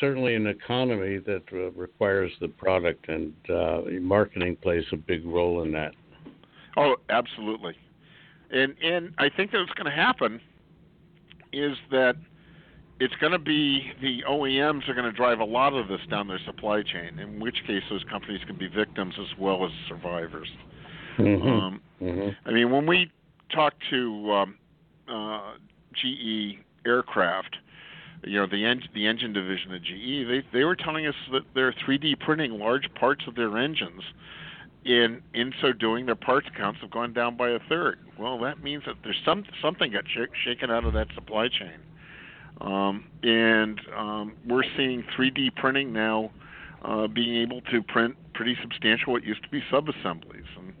certainly 0.00 0.34
an 0.34 0.46
economy 0.46 1.18
that 1.18 1.42
uh, 1.52 1.70
requires 1.72 2.30
the 2.40 2.48
product, 2.48 3.08
and 3.08 3.32
uh, 3.50 3.80
marketing 4.00 4.56
plays 4.56 4.84
a 4.92 4.96
big 4.96 5.26
role 5.26 5.62
in 5.62 5.72
that. 5.72 5.92
Oh, 6.76 6.96
absolutely. 7.10 7.74
And 8.50 8.74
and 8.82 9.12
I 9.18 9.28
think 9.28 9.52
that 9.52 9.58
what's 9.58 9.72
going 9.72 9.90
to 9.90 9.90
happen 9.90 10.40
is 11.52 11.76
that 11.90 12.16
it's 13.00 13.14
going 13.16 13.32
to 13.32 13.38
be 13.38 13.92
the 14.02 14.22
OEMs 14.28 14.88
are 14.88 14.94
going 14.94 15.04
to 15.04 15.12
drive 15.12 15.40
a 15.40 15.44
lot 15.44 15.72
of 15.72 15.88
this 15.88 16.00
down 16.10 16.26
their 16.26 16.40
supply 16.44 16.82
chain. 16.82 17.18
In 17.18 17.40
which 17.40 17.56
case, 17.66 17.82
those 17.90 18.04
companies 18.10 18.40
can 18.46 18.56
be 18.56 18.66
victims 18.68 19.14
as 19.20 19.38
well 19.38 19.64
as 19.64 19.70
survivors. 19.88 20.48
Mm-hmm. 21.18 21.48
Um, 21.48 21.80
mm-hmm. 22.02 22.48
I 22.48 22.52
mean, 22.52 22.70
when 22.70 22.86
we 22.86 23.10
talk 23.54 23.74
to 23.90 24.32
um, 24.32 24.58
uh, 25.08 25.54
GE 25.94 26.58
aircraft, 26.86 27.56
you 28.24 28.38
know 28.38 28.46
the 28.46 28.64
en- 28.64 28.82
the 28.94 29.06
engine 29.06 29.32
division 29.32 29.74
of 29.74 29.82
GE, 29.82 30.28
they 30.28 30.42
they 30.52 30.64
were 30.64 30.76
telling 30.76 31.06
us 31.06 31.14
that 31.32 31.42
they're 31.54 31.72
3D 31.72 32.18
printing 32.20 32.58
large 32.58 32.92
parts 32.94 33.24
of 33.28 33.36
their 33.36 33.56
engines. 33.56 34.02
In 34.88 35.20
in 35.34 35.52
so 35.60 35.74
doing, 35.74 36.06
their 36.06 36.14
parts 36.14 36.46
counts 36.56 36.80
have 36.80 36.90
gone 36.90 37.12
down 37.12 37.36
by 37.36 37.50
a 37.50 37.58
third. 37.68 37.98
Well, 38.18 38.38
that 38.38 38.62
means 38.62 38.84
that 38.86 38.94
there's 39.04 39.20
some 39.22 39.44
something 39.60 39.92
got 39.92 40.04
sh- 40.08 40.34
shaken 40.44 40.70
out 40.70 40.86
of 40.86 40.94
that 40.94 41.08
supply 41.14 41.48
chain, 41.48 41.78
um, 42.62 43.04
and 43.22 43.78
um, 43.94 44.32
we're 44.48 44.64
seeing 44.78 45.04
3D 45.14 45.54
printing 45.56 45.92
now 45.92 46.30
uh, 46.82 47.06
being 47.06 47.36
able 47.36 47.60
to 47.70 47.82
print 47.82 48.16
pretty 48.32 48.56
substantial 48.62 49.12
what 49.12 49.24
used 49.24 49.42
to 49.42 49.48
be 49.50 49.60
subassemblies. 49.70 50.46
And 50.56 50.72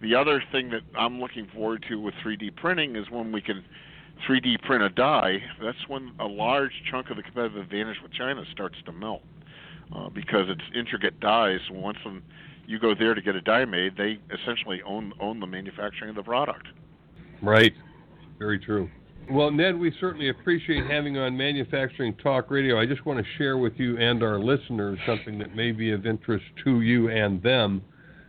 the 0.00 0.14
other 0.14 0.40
thing 0.52 0.70
that 0.70 0.82
I'm 0.96 1.20
looking 1.20 1.48
forward 1.52 1.84
to 1.88 1.96
with 1.96 2.14
3D 2.24 2.54
printing 2.54 2.94
is 2.94 3.10
when 3.10 3.32
we 3.32 3.40
can 3.40 3.64
3D 4.28 4.62
print 4.62 4.84
a 4.84 4.90
die, 4.90 5.42
that's 5.60 5.88
when 5.88 6.12
a 6.20 6.26
large 6.26 6.84
chunk 6.88 7.10
of 7.10 7.16
the 7.16 7.24
competitive 7.24 7.58
advantage 7.58 7.96
with 8.00 8.12
China 8.12 8.44
starts 8.52 8.76
to 8.86 8.92
melt 8.92 9.22
uh, 9.92 10.08
because 10.08 10.48
it's 10.48 10.62
intricate 10.72 11.18
dies. 11.18 11.60
Once 11.68 11.98
them, 12.04 12.22
you 12.70 12.78
go 12.78 12.94
there 12.94 13.14
to 13.14 13.20
get 13.20 13.34
a 13.34 13.40
die 13.40 13.64
made, 13.64 13.96
they 13.96 14.18
essentially 14.32 14.80
own 14.86 15.12
own 15.20 15.40
the 15.40 15.46
manufacturing 15.46 16.10
of 16.10 16.16
the 16.16 16.22
product. 16.22 16.66
Right. 17.42 17.72
Very 18.38 18.58
true. 18.58 18.88
Well, 19.30 19.50
Ned, 19.50 19.78
we 19.78 19.92
certainly 20.00 20.28
appreciate 20.28 20.86
having 20.86 21.16
on 21.16 21.36
Manufacturing 21.36 22.16
Talk 22.16 22.50
Radio. 22.50 22.80
I 22.80 22.86
just 22.86 23.04
want 23.06 23.18
to 23.18 23.24
share 23.38 23.58
with 23.58 23.74
you 23.76 23.96
and 23.98 24.22
our 24.22 24.38
listeners 24.38 24.98
something 25.06 25.38
that 25.38 25.54
may 25.54 25.72
be 25.72 25.92
of 25.92 26.06
interest 26.06 26.44
to 26.64 26.80
you 26.80 27.10
and 27.10 27.42
them, 27.42 27.82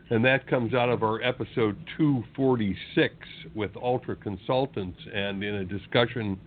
and 0.09 0.23
that 0.25 0.47
comes 0.47 0.73
out 0.73 0.89
of 0.89 1.01
our 1.01 1.21
episode 1.23 1.75
246 1.97 3.15
with 3.55 3.71
Ultra 3.81 4.15
Consultants, 4.15 4.99
and 5.13 5.43
in 5.43 5.55
a 5.55 5.65
discussion 5.65 6.39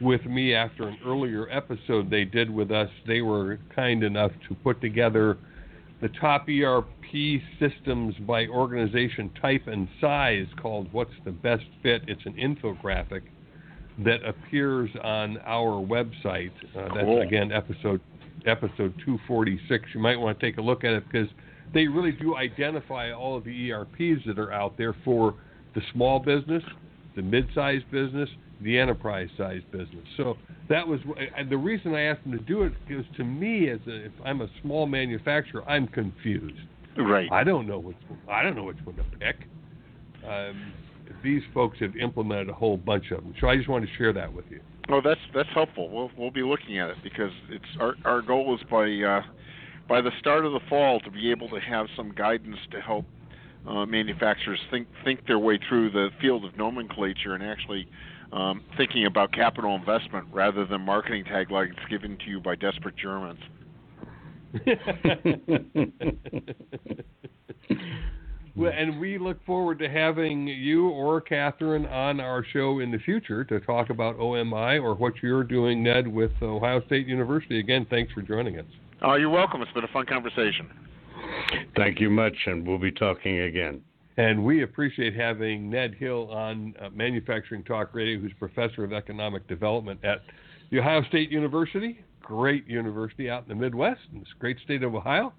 with 0.00 0.24
me 0.24 0.54
after 0.54 0.88
an 0.88 0.98
earlier 1.06 1.48
episode 1.50 2.10
they 2.10 2.24
did 2.24 2.50
with 2.50 2.72
us, 2.72 2.88
they 3.06 3.20
were 3.20 3.58
kind 3.74 4.02
enough 4.02 4.32
to 4.48 4.54
put 4.56 4.80
together 4.80 5.38
the 6.00 6.08
top 6.20 6.48
ERP 6.48 7.40
systems 7.58 8.14
by 8.26 8.46
organization 8.46 9.30
type 9.40 9.66
and 9.66 9.88
size 10.00 10.46
called 10.60 10.90
What's 10.92 11.12
the 11.24 11.30
Best 11.32 11.64
Fit. 11.82 12.02
It's 12.08 12.24
an 12.24 12.34
infographic 12.34 13.22
that 14.04 14.24
appears 14.24 14.88
on 15.02 15.38
our 15.44 15.84
website. 15.84 16.52
Uh, 16.76 16.94
that's 16.94 17.04
Cool. 17.04 17.20
again 17.22 17.52
episode 17.52 18.00
episode 18.46 18.94
246. 19.04 19.84
You 19.94 20.00
might 20.00 20.16
want 20.16 20.38
to 20.40 20.46
take 20.46 20.56
a 20.58 20.62
look 20.62 20.84
at 20.84 20.92
it 20.92 21.04
because 21.10 21.28
they 21.74 21.86
really 21.86 22.12
do 22.12 22.36
identify 22.36 23.12
all 23.12 23.36
of 23.36 23.44
the 23.44 23.70
ERPs 23.70 24.24
that 24.26 24.38
are 24.38 24.52
out 24.52 24.78
there 24.78 24.94
for 25.04 25.34
the 25.74 25.82
small 25.92 26.18
business, 26.18 26.62
the 27.14 27.22
mid-sized 27.22 27.88
business, 27.90 28.28
the 28.62 28.78
enterprise-sized 28.78 29.70
business. 29.70 30.04
So 30.16 30.36
that 30.68 30.86
was 30.86 31.00
the 31.48 31.56
reason 31.56 31.94
I 31.94 32.02
asked 32.02 32.22
them 32.22 32.32
to 32.32 32.44
do 32.44 32.62
it 32.62 32.72
because 32.86 33.04
to 33.16 33.24
me, 33.24 33.70
as 33.70 33.80
a, 33.86 34.06
if 34.06 34.12
I'm 34.24 34.40
a 34.40 34.48
small 34.62 34.86
manufacturer, 34.86 35.68
I'm 35.68 35.88
confused. 35.88 36.58
Right. 36.96 37.30
I 37.32 37.44
don't 37.44 37.66
know 37.66 37.78
which 37.78 37.96
I 38.28 38.42
don't 38.42 38.56
know 38.56 38.64
which 38.64 38.76
one 38.84 38.96
to 38.96 39.04
pick. 39.18 39.36
Um, 40.26 40.72
these 41.22 41.42
folks 41.54 41.78
have 41.80 41.96
implemented 41.96 42.50
a 42.50 42.52
whole 42.52 42.76
bunch 42.76 43.10
of 43.10 43.22
them, 43.22 43.34
so 43.40 43.48
I 43.48 43.56
just 43.56 43.68
wanted 43.68 43.86
to 43.86 43.92
share 43.96 44.12
that 44.12 44.32
with 44.32 44.44
you. 44.50 44.60
Oh, 44.88 45.00
that's 45.02 45.20
that's 45.34 45.48
helpful. 45.54 45.88
We'll 45.88 46.10
we'll 46.16 46.30
be 46.30 46.42
looking 46.42 46.78
at 46.78 46.90
it 46.90 46.96
because 47.02 47.32
it's 47.48 47.64
our 47.78 47.94
our 48.04 48.22
goal 48.22 48.54
is 48.54 48.60
by 48.70 48.90
uh, 48.90 49.22
by 49.88 50.00
the 50.00 50.10
start 50.18 50.44
of 50.44 50.52
the 50.52 50.60
fall 50.68 51.00
to 51.00 51.10
be 51.10 51.30
able 51.30 51.48
to 51.48 51.60
have 51.60 51.86
some 51.96 52.12
guidance 52.12 52.58
to 52.72 52.80
help 52.80 53.04
uh, 53.66 53.84
manufacturers 53.86 54.58
think 54.70 54.88
think 55.04 55.26
their 55.26 55.38
way 55.38 55.58
through 55.68 55.90
the 55.90 56.08
field 56.20 56.44
of 56.44 56.56
nomenclature 56.56 57.34
and 57.34 57.42
actually 57.42 57.86
um, 58.32 58.62
thinking 58.76 59.06
about 59.06 59.32
capital 59.32 59.74
investment 59.74 60.26
rather 60.32 60.64
than 60.64 60.80
marketing 60.82 61.24
taglines 61.24 61.74
given 61.88 62.16
to 62.18 62.26
you 62.26 62.40
by 62.40 62.54
desperate 62.54 62.96
Germans. 62.96 63.40
well, 68.56 68.72
and 68.74 68.98
we 69.00 69.18
look 69.18 69.44
forward 69.44 69.78
to 69.78 69.88
having 69.88 70.48
you 70.48 70.88
or 70.88 71.20
Catherine 71.20 71.86
on 71.86 72.18
our 72.20 72.44
show 72.52 72.80
in 72.80 72.90
the 72.90 72.98
future 72.98 73.44
to 73.44 73.60
talk 73.60 73.90
about 73.90 74.18
OMI 74.18 74.78
or 74.78 74.94
what 74.94 75.14
you're 75.22 75.44
doing, 75.44 75.84
Ned, 75.84 76.08
with 76.08 76.32
Ohio 76.42 76.82
State 76.86 77.06
University. 77.06 77.60
Again, 77.60 77.86
thanks 77.88 78.12
for 78.12 78.22
joining 78.22 78.58
us. 78.58 78.66
Oh, 79.02 79.14
you're 79.14 79.30
welcome. 79.30 79.62
It's 79.62 79.72
been 79.72 79.84
a 79.84 79.88
fun 79.88 80.06
conversation. 80.06 80.68
Thank 81.76 82.00
you 82.00 82.10
much, 82.10 82.36
and 82.46 82.66
we'll 82.66 82.78
be 82.78 82.92
talking 82.92 83.40
again. 83.40 83.82
And 84.16 84.44
we 84.44 84.62
appreciate 84.62 85.14
having 85.14 85.70
Ned 85.70 85.94
Hill 85.94 86.28
on 86.30 86.74
uh, 86.80 86.90
Manufacturing 86.90 87.62
Talk 87.64 87.94
Radio, 87.94 88.18
who's 88.18 88.32
professor 88.38 88.84
of 88.84 88.92
economic 88.92 89.46
development 89.48 90.04
at 90.04 90.22
The 90.70 90.80
Ohio 90.80 91.02
State 91.04 91.30
University. 91.30 92.04
Great 92.20 92.66
university 92.66 93.30
out 93.30 93.44
in 93.44 93.48
the 93.48 93.54
Midwest, 93.54 94.00
in 94.12 94.18
this 94.18 94.28
great 94.38 94.58
state 94.64 94.82
of 94.82 94.94
Ohio. 94.94 95.32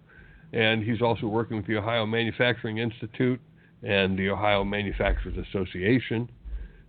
And 0.53 0.83
he's 0.83 1.01
also 1.01 1.27
working 1.27 1.57
with 1.57 1.67
the 1.67 1.77
Ohio 1.77 2.05
Manufacturing 2.05 2.79
Institute 2.79 3.39
and 3.83 4.17
the 4.17 4.29
Ohio 4.29 4.63
Manufacturers 4.63 5.35
Association. 5.49 6.29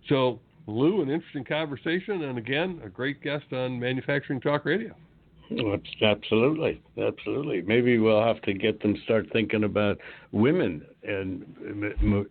So, 0.09 0.39
Lou, 0.67 1.01
an 1.01 1.09
interesting 1.09 1.45
conversation, 1.45 2.23
and 2.23 2.37
again, 2.37 2.81
a 2.83 2.89
great 2.89 3.21
guest 3.21 3.45
on 3.51 3.79
Manufacturing 3.79 4.41
Talk 4.41 4.65
Radio. 4.65 4.95
Absolutely, 6.01 6.81
absolutely. 6.97 7.61
Maybe 7.61 7.97
we'll 7.97 8.23
have 8.23 8.41
to 8.43 8.53
get 8.53 8.81
them 8.81 8.95
start 9.03 9.27
thinking 9.31 9.63
about 9.63 9.97
women 10.31 10.85
and 11.03 11.45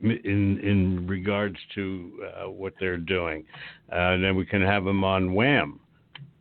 in 0.02 0.58
in 0.62 1.06
regards 1.06 1.56
to 1.74 2.10
uh, 2.24 2.50
what 2.50 2.74
they're 2.80 2.96
doing, 2.96 3.44
uh, 3.92 3.96
and 3.96 4.24
then 4.24 4.36
we 4.36 4.46
can 4.46 4.62
have 4.62 4.84
them 4.84 5.04
on 5.04 5.34
Wham, 5.34 5.80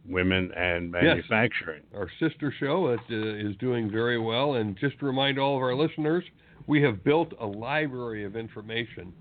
women 0.07 0.51
and 0.55 0.91
manufacturing. 0.91 1.83
Yes. 1.91 1.99
Our 1.99 2.09
sister 2.19 2.53
show 2.59 2.95
that 2.95 3.15
uh, 3.15 3.49
is 3.49 3.55
doing 3.57 3.91
very 3.91 4.19
well, 4.19 4.55
and 4.55 4.77
just 4.77 4.99
to 4.99 5.05
remind 5.05 5.39
all 5.39 5.55
of 5.55 5.61
our 5.61 5.75
listeners, 5.75 6.23
we 6.67 6.81
have 6.83 7.03
built 7.03 7.33
a 7.39 7.45
library 7.45 8.23
of 8.23 8.35
information. 8.35 9.13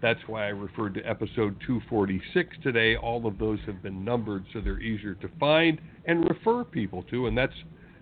That's 0.00 0.20
why 0.26 0.44
I 0.44 0.48
referred 0.48 0.94
to 0.94 1.02
episode 1.02 1.56
246 1.66 2.56
today. 2.62 2.96
All 2.96 3.26
of 3.26 3.38
those 3.38 3.58
have 3.66 3.82
been 3.82 4.04
numbered 4.04 4.44
so 4.52 4.60
they're 4.60 4.80
easier 4.80 5.14
to 5.14 5.28
find 5.40 5.80
and 6.04 6.28
refer 6.28 6.64
people 6.64 7.02
to, 7.04 7.26
and 7.26 7.36
that's 7.36 7.54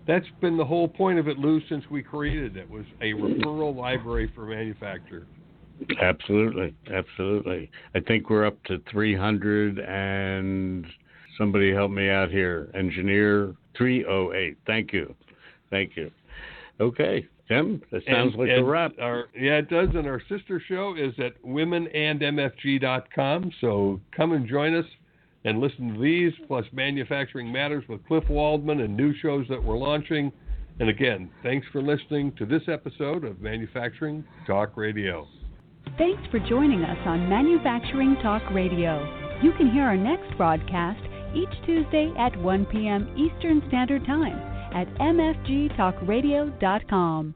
that's 0.05 0.27
been 0.39 0.55
the 0.55 0.65
whole 0.65 0.87
point 0.87 1.19
of 1.19 1.27
it, 1.27 1.37
Lou, 1.37 1.59
since 1.67 1.83
we 1.91 2.01
created 2.01 2.55
it 2.55 2.69
was 2.69 2.85
a 3.01 3.11
referral 3.11 3.75
library 3.75 4.31
for 4.33 4.45
manufacturers. 4.45 5.27
Absolutely, 6.01 6.73
absolutely. 6.91 7.69
I 7.93 7.99
think 7.99 8.29
we're 8.29 8.45
up 8.45 8.63
to 8.65 8.81
300 8.89 9.79
and 9.79 10.85
somebody 11.37 11.73
help 11.73 11.91
me 11.91 12.09
out 12.09 12.31
here. 12.31 12.71
Engineer 12.73 13.53
308. 13.77 14.57
Thank 14.65 14.93
you, 14.93 15.13
thank 15.69 15.97
you. 15.97 16.09
Okay. 16.79 17.27
Tim, 17.47 17.81
that 17.91 18.03
sounds 18.05 18.33
and, 18.33 18.41
like 18.41 18.49
and 18.49 18.59
a 18.59 18.63
wrap. 18.63 18.91
Our, 18.99 19.29
yeah, 19.35 19.57
it 19.57 19.69
does. 19.69 19.89
And 19.93 20.05
our 20.05 20.21
sister 20.27 20.61
show 20.67 20.95
is 20.97 21.13
at 21.17 21.41
womenandmfg.com. 21.43 23.51
So 23.61 24.01
come 24.15 24.33
and 24.33 24.47
join 24.47 24.75
us 24.75 24.85
and 25.45 25.59
listen 25.59 25.93
to 25.93 26.01
these, 26.01 26.33
plus 26.47 26.65
Manufacturing 26.73 27.51
Matters 27.51 27.83
with 27.87 28.03
Cliff 28.05 28.27
Waldman 28.29 28.81
and 28.81 28.97
new 28.97 29.13
shows 29.21 29.45
that 29.49 29.63
we're 29.63 29.77
launching. 29.77 30.31
And 30.79 30.89
again, 30.89 31.31
thanks 31.41 31.65
for 31.71 31.81
listening 31.81 32.33
to 32.33 32.45
this 32.45 32.63
episode 32.67 33.23
of 33.23 33.41
Manufacturing 33.41 34.25
Talk 34.45 34.75
Radio. 34.75 35.25
Thanks 35.97 36.21
for 36.29 36.39
joining 36.39 36.83
us 36.83 36.97
on 37.05 37.29
Manufacturing 37.29 38.17
Talk 38.21 38.43
Radio. 38.51 39.39
You 39.41 39.53
can 39.53 39.71
hear 39.71 39.83
our 39.83 39.95
next 39.95 40.35
broadcast 40.37 40.99
each 41.33 41.47
Tuesday 41.65 42.13
at 42.17 42.35
1 42.37 42.65
p.m. 42.65 43.07
Eastern 43.17 43.63
Standard 43.69 44.05
Time 44.05 44.37
at 44.73 44.93
mfgtalkradio.com. 44.95 47.35